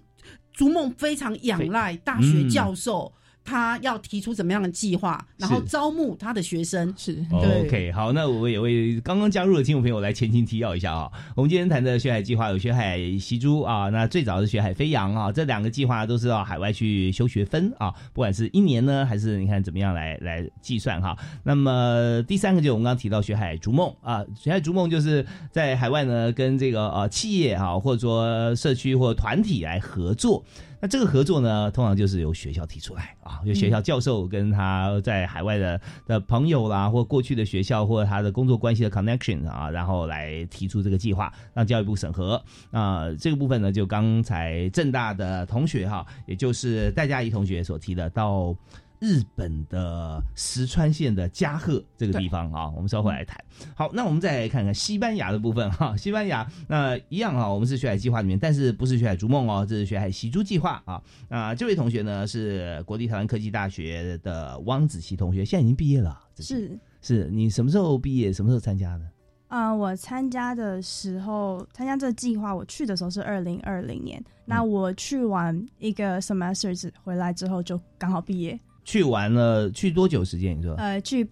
[0.53, 3.11] 逐梦非常仰赖大学教授。
[3.47, 6.93] 他要提出怎么样的计划，然后招募他的学生。
[6.97, 11.09] 是对 OK，好，那我也为刚刚加入的听众朋友来前情提要一下啊。
[11.33, 21.17] 我们今天谈的学海计划有学海习珠啊，那最早是学海飞扬啊，这两个计划都是到海外去修学分啊，不管是一年呢，还是你看怎么样来来计算哈。
[21.43, 30.43] 那么第三个就是我们刚刚提到学海逐梦啊，学海逐梦就是在海外呢跟这个呃企业啊、或者说社区或团体来合作。
[30.79, 42.41] 那这个合作呢，通常就是由学校提出来啊，由学校教授跟他在海外的的朋友啦，或过去的学校或者他的工作关系的 connection 啊，然后来提出这个计划，让教育部审核。
[42.69, 48.55] 那、这个部分呢，就刚才正大的同学哈，也就是戴佳怡同学所提的到。
[48.99, 53.37] 日本的石川县的加贺这个地方啊，我们稍后来谈。
[53.75, 55.95] 好，那我们再来看看西班牙的部分哈。
[55.97, 61.01] 西班牙那一样啊，我们是学海计划里面，但是不是学海逐梦哦，这是学海习珠计划啊。
[61.29, 66.19] 那这位同学呢是国立台湾科技大学的汪子琪同学，现在已经毕业了。
[66.39, 68.33] 是是你什么时候毕业？
[68.33, 69.05] 什么时候参加的？
[69.47, 74.19] 啊、我参加的时候，参加这个计划，我去的时候是二零二零年。
[74.19, 78.57] 嗯那我去完一个 semester 回来之后，就刚好毕业。
[78.87, 80.57] 去玩了，去多久时间？
[80.57, 80.73] 你说？
[80.75, 81.27] 呃，去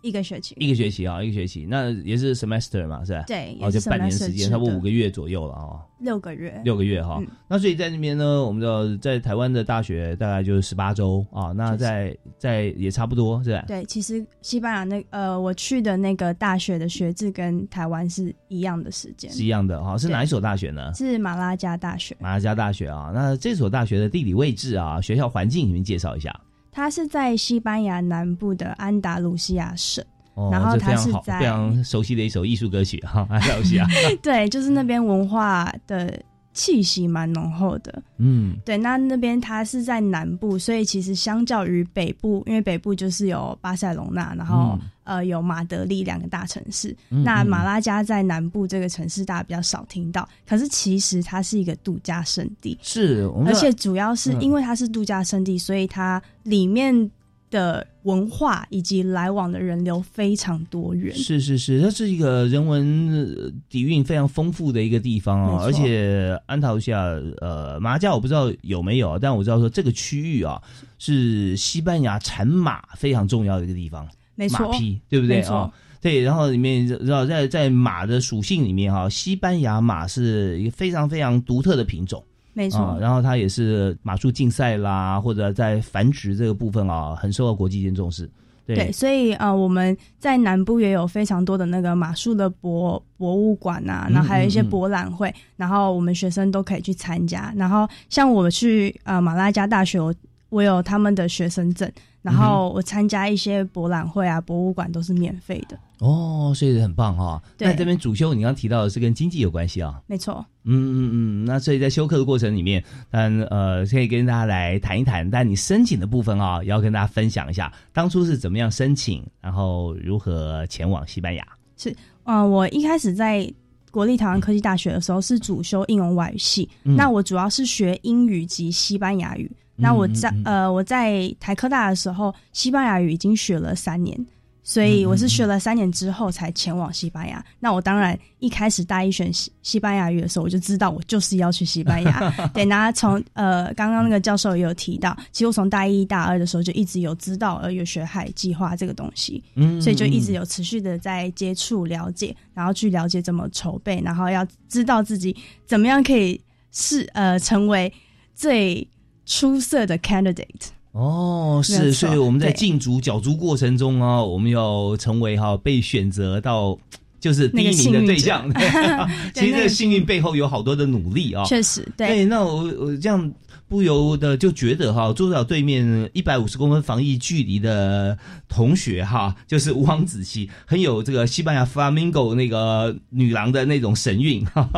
[0.00, 0.54] 一个学期。
[0.58, 3.20] 一个学期啊，一个学期，那也是 semester 嘛，是吧？
[3.20, 5.84] 哦，对也是就半年时间，差不多五个月左右了啊。
[6.00, 13.64] 六个月，六个月哈、嗯那所以在那边呢，我们知道在台湾的大学大概就是十八周啊，那在在也差不多是吧？
[13.66, 20.92] 对，其实西班牙那呃，我去的那个大学的学制跟台湾是一样的时间，是一样的哈、是哪一所大学呢？
[20.94, 22.16] 是马拉加大学。
[22.18, 23.10] 马拉加大学啊。
[23.14, 26.34] 那这所大学的地理位置啊，学校环境，你们介绍一下。
[26.74, 33.86] 它是在西班牙南部的安达卢西亚省，哦，然后这非常好，它是在非常熟悉的一首艺术歌曲哈，安达卢西亚。
[34.20, 36.20] 对，就是那边文化的
[36.54, 38.02] 气息蛮浓厚的。
[38.16, 46.96] 嗯，对，那那边它是在南部，所以其实相较于北部，因为北部就是有巴塞隆纳，然后、呃有马德里两个大城市。
[47.08, 57.10] 那马拉加在南部这个城市大家比较少听到，可是其实它是一个度假胜地，是，而且主要是嗯因为它是度假胜地，所以它里面
[57.54, 61.14] 的文化以及来往的人流非常多元。
[61.14, 67.00] 是是是，它是一个人文呃底蕴非常丰富的一个地方哦，而且安塔卢西亚
[67.40, 70.60] 呃马加我不知道有没有，但我知道说这个区域啊
[70.98, 74.68] 是西班牙产马非常重要的一个地方，没错。
[74.68, 75.36] 马匹对不对？
[75.36, 75.54] 没错。
[75.54, 75.72] 哦
[76.04, 82.22] 对，然后里面知道在在马的属性里面哈、西班牙马是一个非常非常独特的品种。
[82.54, 88.30] 没错啊然后它也是马术竞赛啦，或者在繁殖这个部分啊，很受到国际间重视。
[88.66, 97.52] 对，对，所以呃，我们在南部也有非常多的那个马术的博博物馆啊，嗯然后还有一些博览会，然后我们学生都可以去参加。
[97.56, 100.14] 然后像我去呃马拉加大学，我
[100.48, 101.90] 我有他们的学生证，
[102.24, 105.78] 然嗯后我参加一些博览会啊、博物馆都是免费的。
[105.98, 110.00] 哦，所以很棒哈、对那这边主修你刚刚提到的是跟经济有关系啊。
[110.06, 115.30] 没错，嗯嗯嗯，那所以在修课的过程里面，嗯呃，可以跟大家来谈一谈。
[115.30, 121.46] 但你申请的部分啊、也要跟大家分享一下，当初是怎么样申请，然后如何前往西班牙。
[121.76, 121.94] 是，
[122.24, 123.50] 呃，我一开始在
[123.90, 129.50] 国立台湾科技大学的时候是主修应用外语系，嗯那我主要是学英语及西班牙语。
[129.76, 134.18] 那我在、嗯嗯呃我在台科大的时候，西班牙语已经学了三年，
[134.62, 137.44] 所以我是学了三年之后才前往西班牙。
[137.58, 142.30] 那我当然一开始大一选西西班牙语的时候，我就知道我就是要去西班牙。
[142.54, 157.92] 对，那从呃刚刚那个教授也有提到，其实我从大一大二的时候就一直有知道呃有学海计划这个东西，嗯所以就一直有持续的在接触了解，然后去了解怎么筹备，然后要知道自己怎么样可以是呃成为
[158.34, 158.86] 最
[159.26, 160.68] 出色的 candidate。
[160.92, 166.78] 哦，是，所以我们在对竞逐角逐过程中啊，我们要成为哈被选择到
[167.18, 168.48] 就是第一名的对象。
[169.34, 171.42] 其实这个 个幸运背后有好多的努力啊。
[171.44, 173.32] 确实对哎那我我这样
[173.68, 178.16] 不由得就觉得哈，桌角对面一百五十公分防疫距离的
[178.48, 184.68] 同学哈，就是吴王子琪，很有这个西班牙 flamingo 那个女郎的那种神韵哈。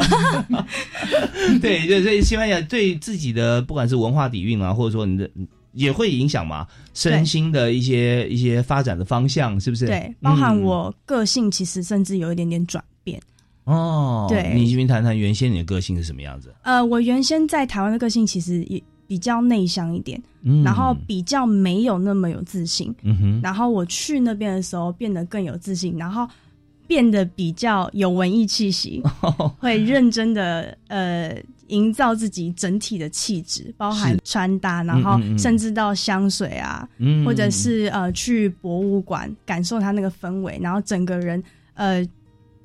[1.61, 5.29] 对，就所以西班牙对自己的不管是文化底蕴啊，或者说你的
[5.73, 9.87] 也会影响嘛，身心的一些一些发展的方向，是不是？
[9.87, 12.96] 对，包含嗯我个性其实甚至有一点点转变。
[13.67, 14.53] 哦，对。
[14.55, 16.53] 你先谈谈原先你的个性是什么样子？
[16.63, 20.63] 呃，我原先在台湾的个性其实也比较内向一点，嗯。
[20.65, 22.95] 然后比较没有那么有自信。
[23.03, 23.41] 嗯哼。
[23.43, 26.27] 然后我去那边的时候变得更有自信，然后
[26.87, 29.03] 变得比较有文艺气息，
[29.59, 31.37] 会认真的呃
[31.67, 37.25] 营造自己整体的气质，包含穿搭，然后甚至到香水啊，嗯。
[37.25, 41.43] 或者是呃去博物馆感受它那个氛围，然后整个人
[41.75, 42.07] 呃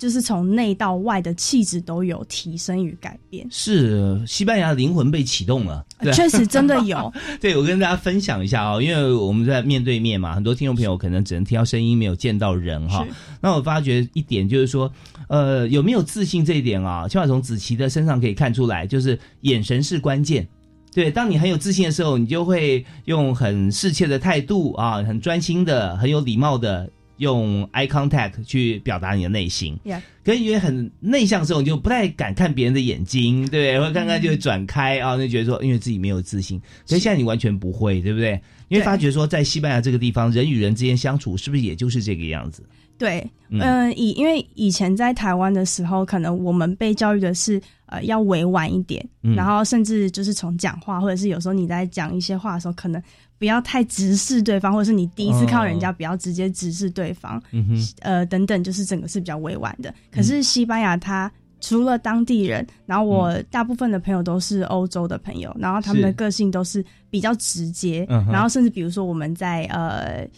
[0.02, 3.46] 就是从内到外的气质都有提升与改变。
[3.52, 7.12] 是西班牙的灵魂被启动了，确实真的有。
[7.40, 13.10] 对，我跟大家分享一下啊、因为我们在面对面嘛，很多听众朋友可能只能听到声音，没有见到人哈是。
[13.40, 14.92] 那我发觉一点就是说，
[15.28, 20.48] 呃，有没有自信这一点啊，起码从子琪的身上可以看出来，就是眼神是关键。
[20.92, 26.90] 对，当你很有自信的时候，你就会用很适切的态度啊，很专心的、很有礼貌的
[27.22, 29.78] 用 eye contact 去表达你的内心。
[30.24, 33.80] 可是因为很内向的时候，你就不太敢看别人的眼睛，对不对？
[33.80, 36.60] 或看看就会转开啊，就觉得说，因为自己没有自信。
[36.84, 38.40] 所以现在你完全不会，对不对？
[38.68, 42.62] 因为发觉说，在西班牙这个地方，人与人之间相处，是不是也就是这个样子？
[42.98, 53.02] 对，嗯嗯、以因为以前在台湾的时候，可能我们被教育的是呃要委婉一点，嗯然后甚至就是从讲话，或者是有时候你在讲一些话的时候，可能
[53.42, 59.92] 不要太直视对方，或者是你第一次看到人家，不要直接直视对方，嗯哼，呃等等，就是整个是比较委婉的。
[60.12, 61.28] 可是西班牙它。
[61.64, 66.14] 除了当地人，然后我大部分的朋友都是欧洲的朋友，然后他们的是。
[66.14, 70.28] 个性都是比较直接，然后甚至比如说我们在呃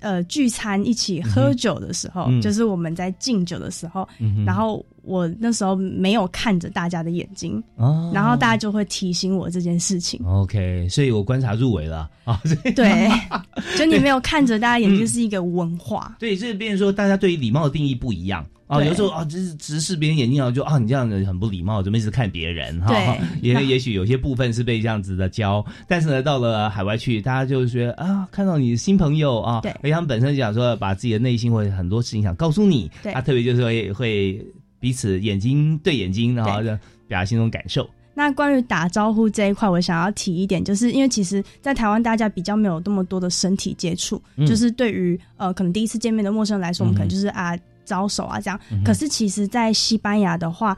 [0.00, 2.40] 呃聚餐一起喝酒的时候，嗯。
[2.40, 4.08] 就是我们在敬酒的时候，
[4.46, 10.20] 然后我那时候没有看着大家的眼睛，哦然后大家就会提醒我这件事情。
[10.26, 12.40] OK，所以我观察入围了 啊。
[12.76, 13.08] 对，
[13.78, 16.14] 就你没有看着大家眼睛是一个文化。
[16.18, 18.82] 对，这变成说大家对于礼貌的定义不一样啊。
[18.84, 22.88] 有时候啊，就是直视别人眼睛啊，就啊，你这样子很不礼貌，怎么一直看别人哈？
[22.88, 34.46] 对 也也许有些部分是被这样子的教，但是呢，到了海外去，大家就觉得啊，看到你新朋友啊，对而且他们本身讲说把自己的内心或者很多事情想告诉你，对啊，特别就是会会
[34.80, 36.68] 彼此眼睛对眼睛，然后就
[37.06, 37.88] 表达心中感受。
[38.14, 48.58] 那关于打招呼这一块，我想要提一点，就是因为其实，在台湾大家比较没有那么多的身体接触，嗯就是对于呃可能第一次见面的陌生人来说，我们可能就是啊招手啊这样。
[48.84, 50.76] 可是其实，在西班牙的话，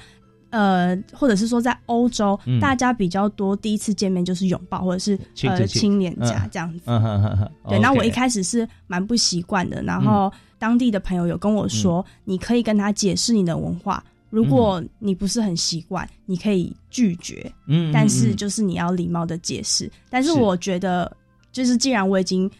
[0.51, 2.61] 呃，或者是说在欧洲，嗯。
[2.61, 6.49] 大家比较多第一次见面就是拥抱，或者是呃亲脸颊嗯。
[6.53, 6.81] 这样子。
[6.87, 19.91] 嗯嗯嗯嗯，对，那我一开始是蛮不习惯的，然后当地的朋友有跟我说，你可以跟他解释你的文化，如果你不是很习惯，你可以拒绝，嗯嗯但是嗯就是你要礼貌的解释。
[20.11, 20.39] 但是是。
[20.39, 21.11] 我觉得，
[21.53, 22.51] 就是既然我已经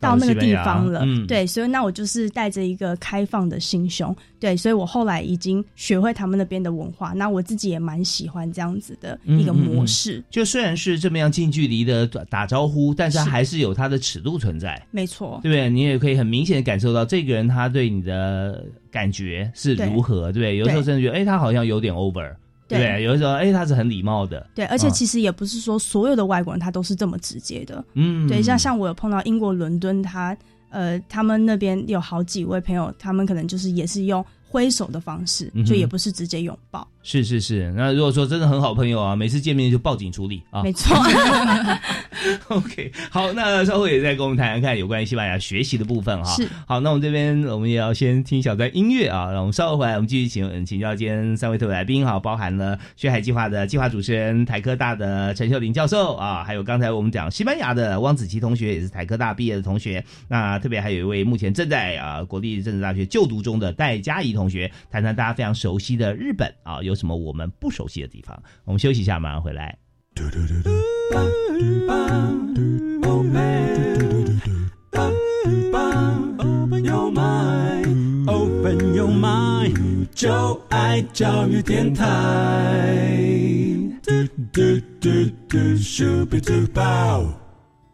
[0.00, 10.22] 到那个地方了，嗯对，所以那我就是带着一个开放的心胸，对，所以我后来已经学会他们那边的文化，那我自己也蛮喜欢这样子的一个嗯嗯嗯模式。
[10.30, 14.80] 就虽然是这么样近距离的打打招呼，但是它还是有它的尺度存在。
[14.90, 15.70] 没错，对不对？
[15.70, 20.56] 你也可以很明显的感受到这个人他对你的感觉是如何，对不对？
[20.58, 22.30] 有时候对甚至觉得，哎，他好像有点 over，
[22.68, 23.02] 对？
[23.02, 27.84] 有的时候，哎，他是很礼貌的，对，而且啊其实也不是说所有的外国人他都是这么直接的。
[27.94, 30.36] 嗯对，像像我有碰到英国伦敦，他
[30.70, 36.86] 呃，他们那边有好几位朋友，他们可能就是也是用挥手的方式，就也不是直接拥抱。
[37.06, 40.62] 是是是，那如果说真的很好朋友啊，每次见面就报警处理啊。
[40.62, 40.96] 没错。
[42.48, 46.34] OK，好，那稍后也再跟我们谈谈看有关于西班牙学习的部分哈。
[46.34, 60.02] 是好，那我们这边我们也要先听小段音乐啊，那我们稍后回来，我们继续请嗯请教今天三位特别来宾哈，包含了学海计划的计划主持人台科大的陈秀玲教授啊，还有刚才我们讲西班牙的汪子琪同学，也是台科大毕业的同学。
[60.26, 68.40] 那特别还有一位目前正在啊国立政治大学就读中的戴佳怡同学，谈谈大家非常熟悉的日本啊，有有什么我们不熟悉的地方？
[68.64, 69.76] 我们休息一下，马上回来。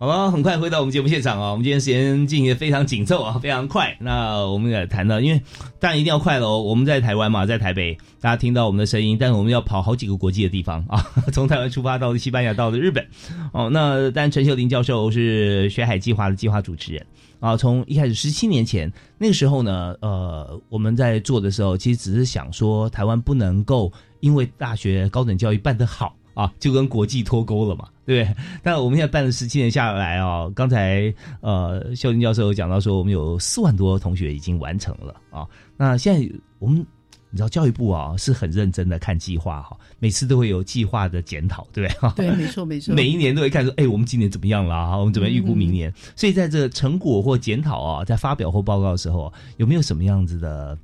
[0.02, 1.50] 好了，很快回到我们节目现场啊！
[1.50, 3.94] 我们今天时间进行的非常紧凑啊，非常快。
[4.00, 5.38] 那我们也谈到，因为
[5.78, 6.62] 当然一定要快喽。
[6.62, 13.06] 我们在台湾嘛，在台北，大家听到我们的声音，但是我们要跑好几个国际的地方啊， 从台湾出发到西班牙，到了日本。
[13.52, 17.06] 哦，那但陈秀玲教授是学海计划的计划主持人
[17.38, 17.54] 啊。
[17.54, 26.16] 从一开始十七年前那个时候呢，呃，我们在做的时候，其实只是想说，台湾不能够因为大学高等教育办得好。
[26.34, 28.36] 啊，就跟国际脱钩了嘛， 对不对？
[28.62, 35.46] 但我们现在办了十七年下来啊，刚才呃，肖林教授有讲到说，我们有四万多同学已经完成了啊。
[35.76, 36.28] 那现在
[36.58, 36.84] 我们
[37.30, 42.26] 你知道教育部啊是很认真的看计划哈，每次都会有计划的检讨，对不对？
[42.28, 42.94] 对，没错没错。
[42.94, 44.96] 每一年都会看说，哎，我们今年怎么样了啊？
[44.96, 45.92] 我们怎么预估明年？
[46.16, 50.76] 所以在这成果或检讨啊，在发表或报告的时候，有没有什么样子的？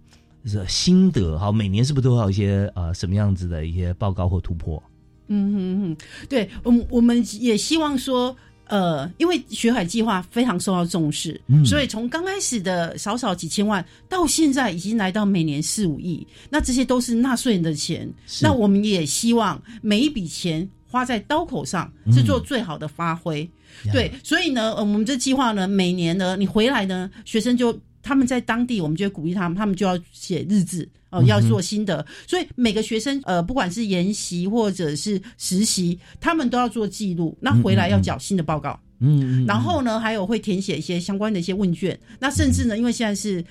[0.49, 4.81] 是心得哈，每年是不是都要一些呃什么样子的一些报告或突破？
[5.29, 5.97] 嗯哼哼，
[6.29, 18.09] 对，我们我们也希望说，呃，因为学海计划非常受到重视，嗯所以从刚开始的少少几千万，到现在已经来到每年四五亿，那这些都是纳税人的钱。
[18.41, 23.49] 那我们也希望每一笔钱花在刀口上，是做最好的发挥。
[23.93, 30.89] 对，所以呢，呃我们这计划呢，每年呢，你回来呢，学生就他们在当地，我们就会鼓励他们，他们就要写日志。
[31.09, 37.35] 哦，要做心得，所以每个学生呃，不管是研习或者是实习，他们都要做记录。
[37.41, 38.79] 那回来要缴新的报告。
[38.99, 41.97] 嗯，然后呢，还有会填写一些相关的一些问卷。
[42.19, 43.43] 那甚至呢，因为现在是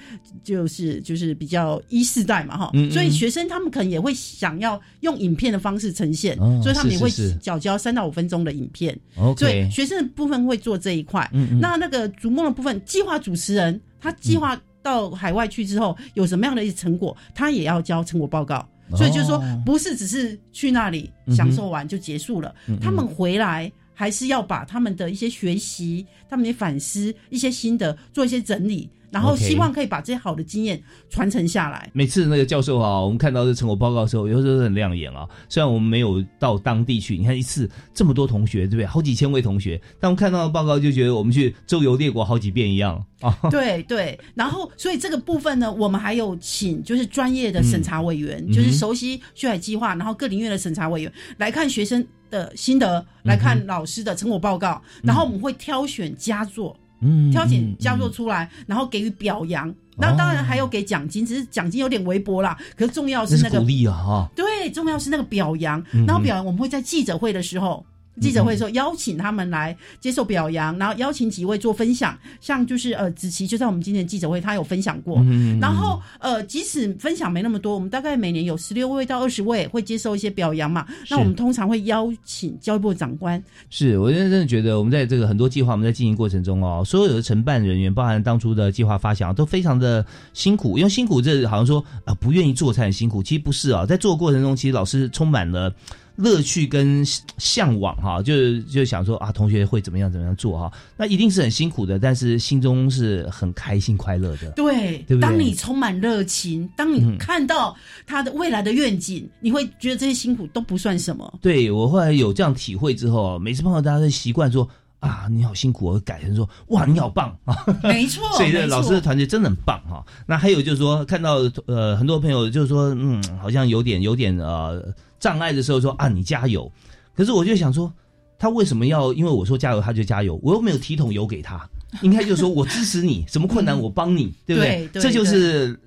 [0.43, 7.09] 就是就是比较一世代嘛，哈，嗯嗯所以学生他们可能也会想要用影片的方式呈现，哦所以他们也会
[7.41, 8.95] 缴交三到五分钟的影片。
[9.37, 11.27] 所以学生的部分会做这一块。
[11.61, 18.57] 那那个逐梦的部分，计划主持人他计划到海外去之后有什么样的一些成果，他也要交成果报告。
[18.91, 30.77] 哦所以就是说，不是只是去那里享受完就结束了，他们回来还是要把他们的一些学习、他们的反思、一些心得做一些整理，然后希望可以把这些好的经验
[31.09, 31.89] 传承下来。
[31.93, 35.25] 每次那个教授啊，我们看到这成果报告的时候，有时候很亮眼啊。
[35.47, 38.85] 虽然我们没有到当地去，你看一次这么多同学，对不对？
[38.85, 43.33] 好几千位同学，但我们看到的报告就觉得我们去周游列国好几遍一样啊。
[43.49, 56.77] 对对，然后所以这个部分呢，我们还有请就是专业的审查委员，嗯就是熟悉学海计划，然后各领域的审查委员来看学生的心得，来看老师的成果报告，然后我们会挑选佳作。
[57.01, 59.73] 嗯挑选佳作出来，然后给予表扬。
[59.97, 62.57] 那当然还有给奖金，只是奖金有点微薄啦。
[62.75, 64.29] 可是重要是那个鼓励啊哈。
[64.35, 65.81] 对，重要是那个表扬。
[65.93, 67.85] 嗯然后表扬我们会在记者会的时候。
[68.21, 75.19] 记者会的时候邀请他们来接受表扬，然后邀请几位做分享，像就是呃子琪就在我们今天的记者会，他有分享过。
[75.25, 80.85] 嗯然后呃，即使分享没那么多，我们大概每年有十六位到二十位会接受一些表扬嘛。
[81.09, 83.41] 那我们通常会邀请教育部长官。
[83.69, 90.77] 是我真的觉得我们在这个很多计划我们在进行过程中哦，所有的承办人员，包含当初的计划发想，都非常的辛苦。
[90.77, 95.73] 因为辛苦这好像说啊、不愿意做才很辛苦，其实不是啊，在做的过程中，其实老师充满了。
[96.15, 97.03] 乐趣跟
[97.37, 104.51] 向往哈，就是就想说啊，同学会怎么样怎么样做哈，那一定是很辛苦的，但是心中是很开心快乐的。
[104.51, 111.39] 对，对对当你充满热情，当你嗯看到他的未来的愿景，你会觉得这些辛苦都不算什么。
[111.41, 114.67] 对我后来有这样体会之后，每次碰到大家都习惯说
[115.09, 120.03] 啊，你好辛苦，我改成说哇，你好棒 啊， 没错所以这老师的团队真的很棒哈。
[120.25, 121.37] 那还有就是说，看到
[121.67, 124.83] 呃很多朋友就是说，嗯，好像有点有点呃
[125.19, 126.71] 障碍的时候说啊，你加油。
[127.15, 127.91] 可是我就想说，
[128.37, 130.39] 他为什么要因为我说加油他就加油？
[130.43, 131.65] 我又没有提桶油给他，
[132.01, 134.69] 应该就是说我支持你，什么困难 我帮你，对不对？
[134.69, 135.79] 对对这就是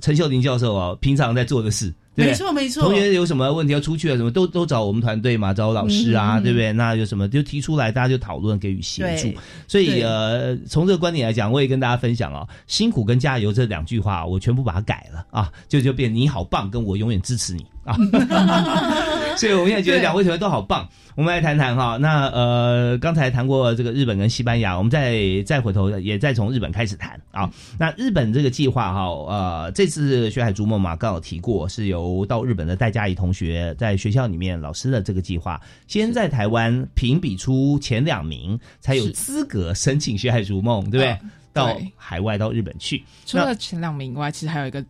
[0.00, 6.72] 陈秀玲教授啊，平常在做的事，对没错没错同学有什么问题要出去啊，什么都都找我们团队嘛，找老师啊，对不对？
[6.72, 9.28] 那有什么就提出来，大家就讨论，给予协助。
[9.68, 17.96] 所以呃，从这个观点来讲，我也跟大家分享啊，辛苦跟加油这两句话，我全部把它改了啊，就就变你好棒，跟我永远支持你啊。
[19.38, 20.88] 所以我们现在觉得两位同学都好棒。
[21.14, 27.50] 我们来谈谈哈，那呃，刚才谈过这个日本跟西班牙，我们再再回头也再从日本开始谈啊。
[27.78, 41.10] 那日本这个计划哈，呃，这次学海逐梦嘛，刚好提过，是由到日本的戴佳怡同学在学校里面老师的这个计划，先在台湾评比出前两名，才有资格申请学海逐梦，对不对？
[41.22, 44.82] 嗯到海外到日本去，除了前两名以外，其实还有一个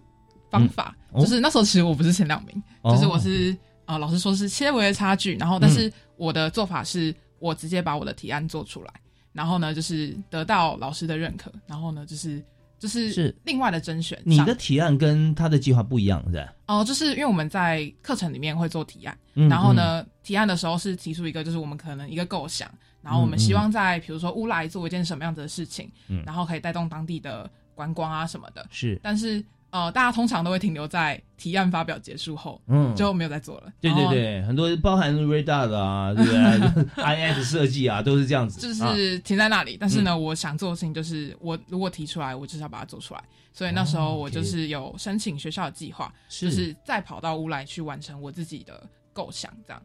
[0.49, 3.53] 方法，嗯哦就是那时候其实我不是前两名，哦就是我是
[3.93, 8.93] 呃老师说是些微的差距，然后但是我的做法是我直接把我的提案做出来，
[9.33, 12.43] 然后呢就是得到老师的认可，然后呢就是
[12.79, 16.53] 就是是另外的甄选，你的提案跟他的计划不一样，是吧？
[16.67, 22.69] 哦、就是因为我们在课程里面会做提案，嗯然后呢，提案的时候是提出一个，就是我们可能一个构想，
[23.03, 26.23] 然后我们希望在比如说乌来做一件什么样子的事情，嗯。
[26.25, 28.67] 然后可以带动当地的观光啊什么的。
[28.71, 28.99] 是。
[29.03, 33.73] 但是呃，大家通常都会停留在提案发表结束后，嗯就没有再做了。
[33.81, 36.95] 对对对，很多包含 radar 的啊，对不对？
[37.03, 39.77] IS 设计啊，都是这样子，就啊是停在那里。
[39.81, 43.25] 但是呢，我想做的事情就是，我如果提出来，我就是要把它做出来。
[43.55, 49.83] 所以那时候我就是有申请学校的计划，是就是再跑到乌来去完成我自己的构想，这样。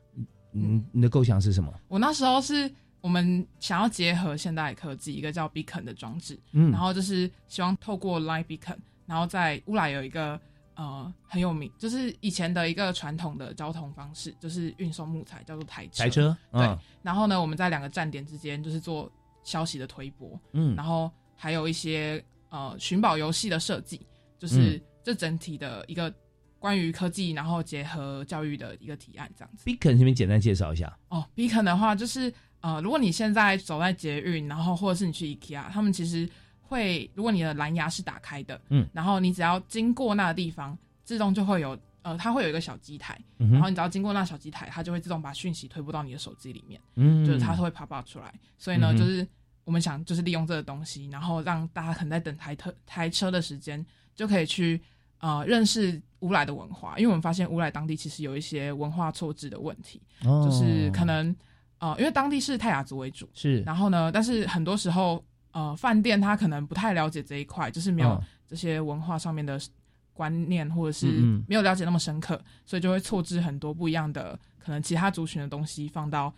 [0.54, 1.74] 嗯，你的构想是什么？
[1.88, 2.70] 我那时候是
[3.00, 8.78] 我们想要结合现代科技，一个叫 Beacon 的装置，嗯然后就是希望透过 Line Beacon，
[9.08, 10.40] 然后在乌来有一个
[10.76, 16.04] 呃很有名，就是以前的一个传统的交通方式，就是运送木材，叫做台车。
[16.04, 16.62] 台车对。
[16.62, 19.10] 嗯然后呢，我们在两个站点之间就是做
[19.44, 24.06] 消息的推播，嗯然后还有一些呃寻宝游戏的设计，
[24.38, 26.14] 就是嗯这整体的一个
[26.60, 29.64] 关于科技，然后结合教育的一个提案，这样子。
[29.64, 30.94] Beacon 这边简单介绍一下。
[31.08, 36.28] 哦，Beacon 的话就是呃，如果你现在走在捷运，然后或者是你去 IKEA，他们其实
[36.68, 38.88] 会，如果你的蓝牙是打开的，嗯。
[38.94, 47.26] 然后你只要经过那个地方，自动就会有呃，它会有一个小机台，嗯然后你只要经过那小机台，它就会自动把讯息推播到你的手机里面，嗯。
[47.26, 48.34] 就是它会 pop up 出来。
[48.58, 49.28] 所以呢，嗯就是
[49.64, 54.80] 我们想就是利用这个东西，然后让大家可能在等台特台车的时间，就可以去
[55.20, 60.48] 呃认识乌来的文化，因为我们发现乌来当地其实有一些文化错置的问题，哦。
[60.50, 61.36] 就是可能
[61.80, 63.62] 呃，因为当地是泰雅族为主，是。
[63.62, 65.24] 然后呢，但是很多时候
[65.58, 68.22] 呃，饭店他可能不太了解这一块，就是没有嗯。
[68.46, 69.60] 这些文化上面的
[70.14, 71.08] 观念，或者是
[71.48, 76.32] 没有了解那么深刻，所以就会错置很多不一样的可能其他族群的东西放到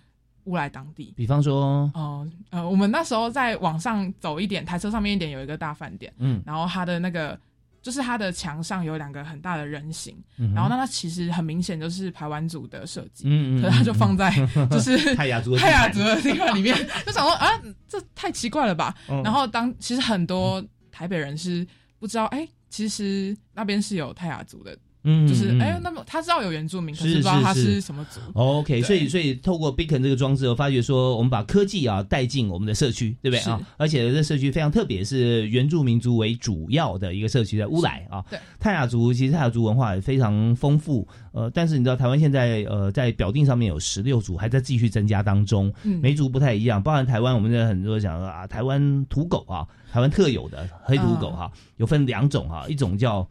[0.46, 1.14] 乌来当地。
[1.18, 6.42] 比方说，哦、呃，我们那时候在往上走一点，台车上面一点有一个大饭店，嗯。
[6.46, 7.40] 然后它的那个
[7.82, 16.76] 就是它的墙上有两个很大的人形，嗯然后那它其实很明显就是排湾族的设计，嗯嗯可是它就嗯放在嗯 就是泰雅族泰雅族的地方里面，
[17.06, 17.50] 就想说啊，
[17.88, 18.96] 这太奇怪了吧。
[19.10, 21.66] 嗯然后当其实很多台北人是
[22.00, 28.20] 不知道，哎、其实那边是有泰雅族的，嗯嗯就是哎、那么他知道有原住民，可是不知道他是是什么族。
[28.34, 33.62] OK，所以所以透过 Beacon 这个装置，我发觉说，我们把科技啊带进我们的社区，对不对啊？
[33.78, 38.24] 而且这社区非常特别，是原住民族为主要的一个社区，在乌来啊。
[38.30, 53.26] 对，泰雅族其实泰雅族文化也非常丰富，呃，但是你知道台湾现在呃在表定上面有十六族，还在继续增加当中，嗯每族不太一样，包含台湾我们在很多讲说啊，台湾土狗啊，台湾特有的黑土狗哈、有分两种哈、一种叫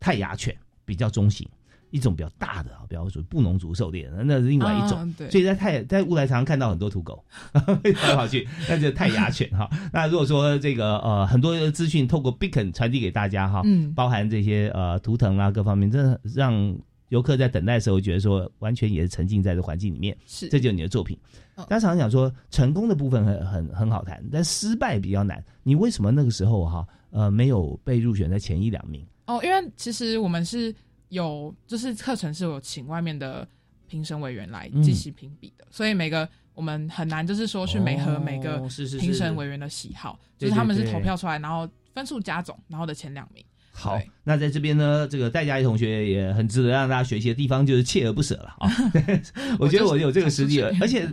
[0.00, 0.56] 泰雅犬，
[0.92, 1.48] 比较中型。
[1.90, 4.98] 一种比较大的啊，比较属于布农族狩猎的，那是另外一种。
[4.98, 7.22] 啊对所以在泰在乌来常常看到很多土狗
[7.52, 7.60] 跑
[8.08, 9.68] 来跑去，那就是泰雅犬哈。
[9.92, 16.74] 那如果说这个呃很多的资讯透过 Beacon 传递给大家哈，嗯包含这些呃图腾啊各方面，真的让
[17.10, 21.18] 游客在等待的时候觉得说完全也是沉浸在这环境里面，是这就是你的作品。
[21.56, 25.44] 嗯大家常常讲说成功的部分很很很好谈，但失败比较难。
[25.62, 29.06] 你为什么那个时候哈呃没有被入选在前一两名？
[29.26, 30.74] 哦，因为其实我们是
[31.08, 33.46] 有，就是课程是有请外面的
[33.86, 38.58] 评审委员来嗯进行评比的，所以每个我们很难就是说去每合哦每个
[39.00, 43.44] 评审委员的喜好，对就是他们是投票出来，然后分数加总，然后的前两名。
[43.74, 48.70] 好，那在这边呢，这个戴佳怡同学也很值得让大家学习的地方，就是锲而不舍了啊。
[49.58, 51.08] 我觉得我有这个实力了，而且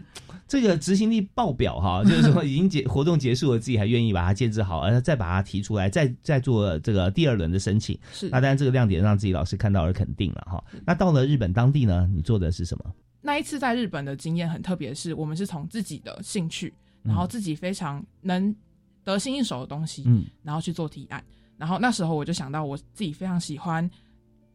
[0.49, 7.97] 这个执行力爆表哈， 就是说已经结活动结束了，自己还愿意把它建制好，而再把它提出来，再再做这个第二轮的申请。
[8.11, 10.63] 是那当然这个亮点让自己老师看到而肯定了哈。
[10.85, 12.91] 那到了日本当地呢，你做的是什么？
[13.21, 16.73] 那一次在日本的经验很特别，是我们是从自己的兴趣，
[17.03, 18.55] 然后自己非常能
[19.03, 21.23] 得心应手的东西，嗯然后去做提案。
[21.57, 23.87] 然后那时候我就想到我自己非常喜欢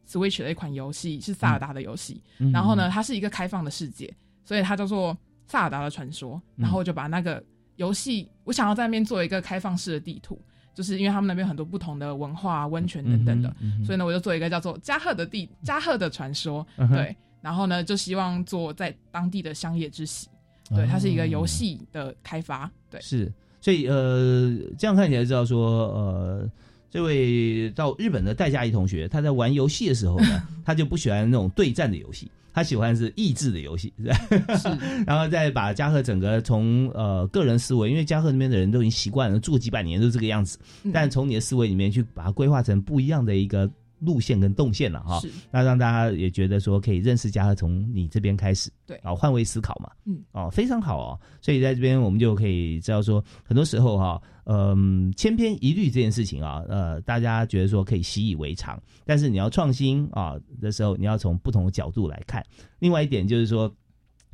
[0.09, 5.15] Switch 的一款游戏是萨尔达的游戏，嗯然后呢，它是一个开放的世界，所以它叫做
[5.47, 6.41] 萨尔达的传说。
[6.57, 6.63] 嗯。
[6.63, 7.43] 然后我就把那个
[7.75, 10.39] 游戏，我想要在那边做一个开放式的地图，
[10.73, 17.15] 就是因为他们那边很多不同的文化、温泉等等的，嗯嗯所以呢，我就做一个叫做加贺的地加贺的传说，嗯对。
[17.41, 20.27] 然后呢，就希望做在当地的乡野之喜，
[20.67, 23.31] 对，它是一个游戏的开发，对，是，
[23.61, 26.51] 所以呃，这样看起来知道说，呃，
[26.89, 34.79] 这位到日本的戴佳怡同学，他在玩游戏的时候呢， 他就不喜欢那种对战的游戏，他喜欢是益智的游戏，是吧？
[35.05, 43.69] 然后再把嘉禾整个从呃个人思维，因为嘉禾那边的人都已经习惯了住几百年都这个样子，嗯但从你的思维里面去把它规划成不一样的一个。
[43.99, 51.19] 路线跟动线了哈是，那让大家也觉得说可以认识嘉禾从你这边开始，对然后换位思考嘛，嗯，哦，非常好哦。
[51.41, 62.45] 所以在这边我们就可以知道说，很多时候哈，嗯、千篇一律这件事情啊，呃，大家觉得说可以习以为常，但是你要创新啊的时候，你要从不同的角度来看。
[62.79, 63.73] 另外一点就是说，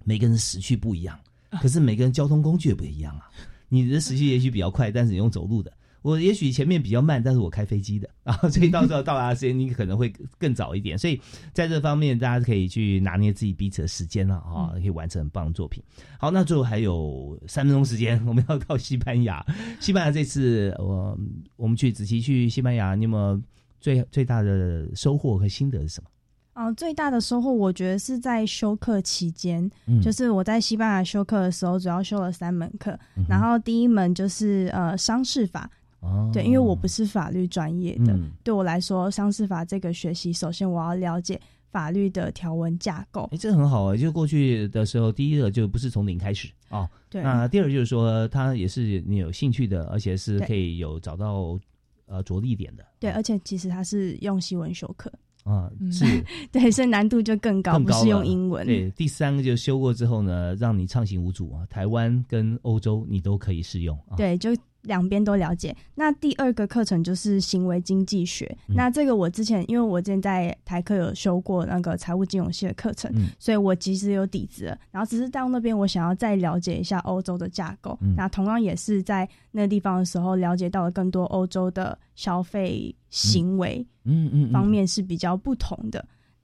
[0.03, 1.19] 每个人的时区不一样，
[1.61, 3.29] 可是每个人交通工具也不一样啊。
[3.69, 5.71] 你的时区也许比较快，但是你用走路的。
[6.01, 10.97] 我也许前面比较慢，但是我开飞机的啊，所以到时候 到达的时间你可能会更早一点。
[10.97, 11.19] 所以
[11.53, 15.83] 在这方面，大家可以去拿捏自己彼此的时间了啊，可以完成很棒的作品。
[16.17, 19.45] 好，那最后还有三分钟时间，我们要到西班牙。
[19.79, 21.17] 西班牙这次我
[21.55, 23.39] 我们去子琪去西班牙，你有没有
[23.79, 26.09] 最最大的收获和心得是什么？
[26.53, 35.69] 嗯、最大的收获我觉得是在修课期间，嗯就是我在西班牙修课的时候，主要修了三门课，嗯然后第一门就是呃商事法。
[36.01, 41.39] 哦对，因为我不是法律专业的，嗯对我来说，商事法这个学习，首先我要了解
[41.71, 43.29] 法律的条文架构。
[43.31, 43.95] 哎，这很好啊！
[43.95, 46.89] 就过去的时候，第一个就不是从零开始哦。
[47.09, 51.59] 对那第二就是说，它也是你有兴趣的，而且是可以有找到
[52.07, 55.11] 呃着力点的对，而且其实它是用西文修课，
[55.43, 55.71] 啊。
[55.79, 56.05] 嗯是
[56.51, 58.65] 对，所以难度就更高，不是更高是用英文。
[58.65, 64.17] 对，第三个就修过之后呢，让你畅行无阻啊，台湾跟欧洲你都可以适用啊。
[64.17, 64.49] 对，就
[64.83, 65.75] 两边都了解。
[65.95, 68.45] 那第二个课程就是行为经济学。
[68.67, 74.77] 嗯那这个我之前，因为我之前在台科有修过那个财务金融系的课程，嗯所以我其实有底子了。
[74.91, 77.97] 然后只是到那边，我想要再了解一下欧洲的架构。
[78.01, 86.03] 嗯那同样也是在那个地方的时候，了解到了更多欧洲的消费行为嗯嗯嗯方面是比较不同的。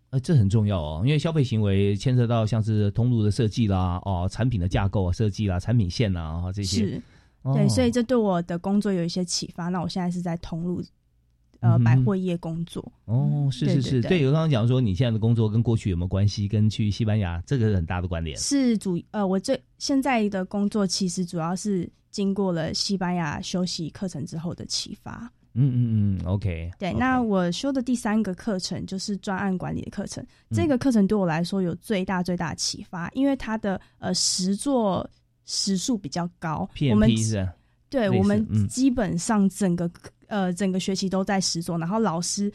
[0.10, 7.02] 呃，这很重要哦，因为消费行为牵涉到像是通路的设计啦，哦，产品的架构啊设计啦，产品线呐，啊这些是，
[7.44, 9.70] 哦对，所以这对我的工作有一些启发。
[9.70, 10.84] 那我现在是在通路
[11.60, 12.84] 呃百货业工作。
[13.06, 18.38] 哦，是是是，对对对，我刚刚讲说你现在的工作跟过去有没有关系，跟去西班牙这个是很大的关联。
[18.38, 25.32] 是主呃，我这现在的工作其实主要是经过了西班牙休息课程之后的启发。
[25.60, 30.24] 嗯嗯嗯，OK，对那我修的第三个课程就是专案管理的课程。
[30.24, 35.10] 嗯这个课程对我来说有最大最大的启发，因为它的呃实作
[35.48, 36.70] 时数比较高。
[36.92, 37.10] 我们
[37.90, 39.90] 对我们嗯基本上整个
[40.28, 42.54] 呃整个学期都在实做，然后老师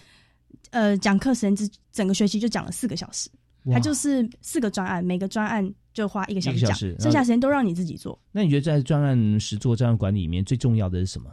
[0.70, 3.28] 呃讲课时间只整个学期就讲了四个小时。
[3.64, 8.18] 哇它就是四个专案，每个专案就花一个小时讲，剩下时间都让你自己做。
[8.32, 11.30] 那你觉得在专案实做、专案管理里面最重要的是什么？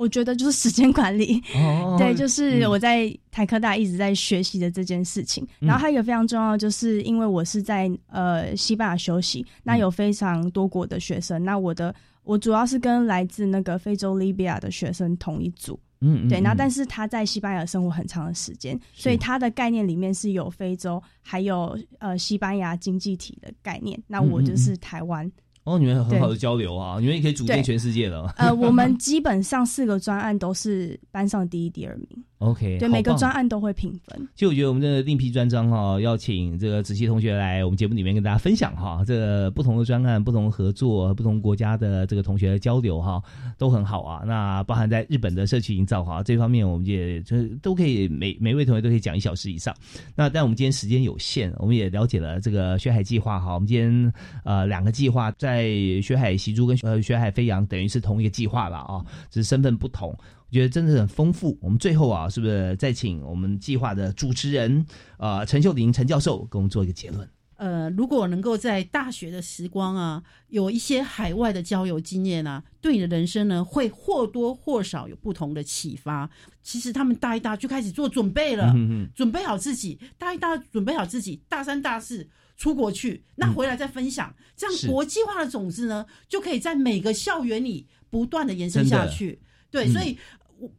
[0.00, 5.46] 我觉得就是时间管理，哦对，就是嗯我在台科大一直在学习的这件事情。
[5.60, 11.94] 嗯然后还有一个非常重要，就是因为我是在呃西班牙休息，那有非常多国的学生，那我的
[12.24, 15.74] 我主要是跟来自那个非洲利比亚的学生同一组。
[16.00, 24.02] 对，嗯嗯嗯那但是他在西班牙生活很长的时间，所以他的概念里面是有非洲，还有呃西班牙经济体的概念。
[24.06, 25.30] 那我就是台湾。
[25.64, 28.34] 哦，你们有很好的交流啊，你们也可以组建全世界了。
[28.38, 32.08] 呃，我们基本上四个专案都是班上第一、第二名。
[32.40, 34.28] OK，对，每个专案都会评分。
[34.34, 43.22] 其实我觉得我们这个另辟专章哈、要请这个子琪同学来我们节目里面跟大家分享哈、这个不同的专案、不同的合作、不同国家的这个同学的交流哈、
[43.58, 44.22] 都很好啊。
[44.24, 49.76] 那包含在日本的社区营造哈、这方面，我们也就是都可以每每位同学都可以讲一小时以上。
[50.16, 53.52] 那但我们今天时间有限，我们也了解了这个学海计划哈。
[53.52, 54.12] 我们今天
[54.44, 55.68] 呃两个计划在
[56.02, 60.16] 学海习珠跟呃学海飞扬等于是同一个计划了啊，只是身份不同。
[60.50, 61.56] 我觉得真的很丰富。
[61.62, 64.84] 我们最后啊，是不是再请我们计划的主持人
[65.16, 67.28] 呃陈秀玲陈教授给我们做一个结论？
[67.54, 76.28] 呃，如果能够在大学的时光啊，有一些海外的交友经验啊，对你的人生呢，会或多或少有不同的启发。
[76.62, 82.26] 其实他们大一大就开始做准备了，嗯嗯准备好自己，大一大准备好自己，大三大四
[82.56, 89.38] 出国去，那回来再分享，这是样国际化的种子呢，就可以在每个校园里不断的延伸下去。
[89.70, 90.18] 对，嗯所以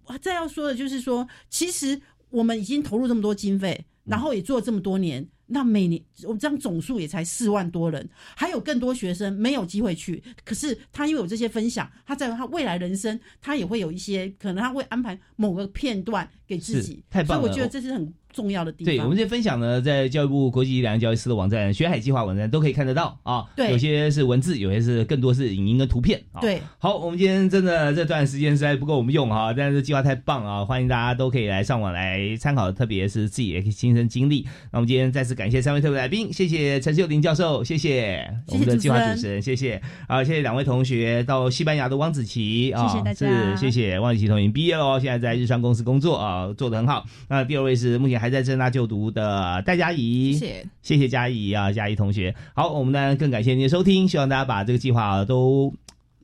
[0.06, 5.28] 我再要说的就是说，其实我们已经投入这么多经费，然后也做了这么多年。
[5.54, 10.24] 那每年我们这样总数也才四万多人，还有更多学生没有机会去。
[10.46, 17.04] 可是他因为有这些分享，他在他未来人生，他也会有一些可能他会安排某个片段给自己。
[17.10, 17.44] 太棒了！
[17.44, 18.14] 所以我觉得这是很。
[18.34, 23.46] 重要的地方，对我们这些分享呢，在教育部国际两岸教育司的网站“学海计划”网站都可以看得到啊。
[23.56, 26.22] 对，有些是文字，有些是更多是影音跟图片。
[26.40, 34.48] 对，好，我们今天真的这段时间实在不够我们用哈，但是计划太棒啊，欢迎大家都可以来上网来参考，特别是自己的亲身经历。
[34.72, 47.06] 那我们今天再次感谢三位特别来宾，谢谢陈秀玲教授，谢谢我们的计划主持人，谢谢啊，谢谢两位同学到西班牙的汪子琪啊，谢谢大家，谢谢汪子琪同学毕业了，现在在日商公司工作啊，做的很好。
[47.28, 49.02] 那第二位是目前还在正大就读。
[49.12, 52.36] 的戴佳怡，谢谢谢谢佳怡啊，佳怡同学。
[52.54, 55.74] 好，我们呢更感谢您的收听，希望大家把这个计划都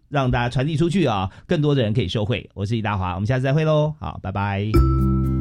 [0.07, 2.47] 让大家传递出去啊，更多的人可以受惠。
[2.53, 5.36] 我是李大华，我们下次再会喽，好，拜拜。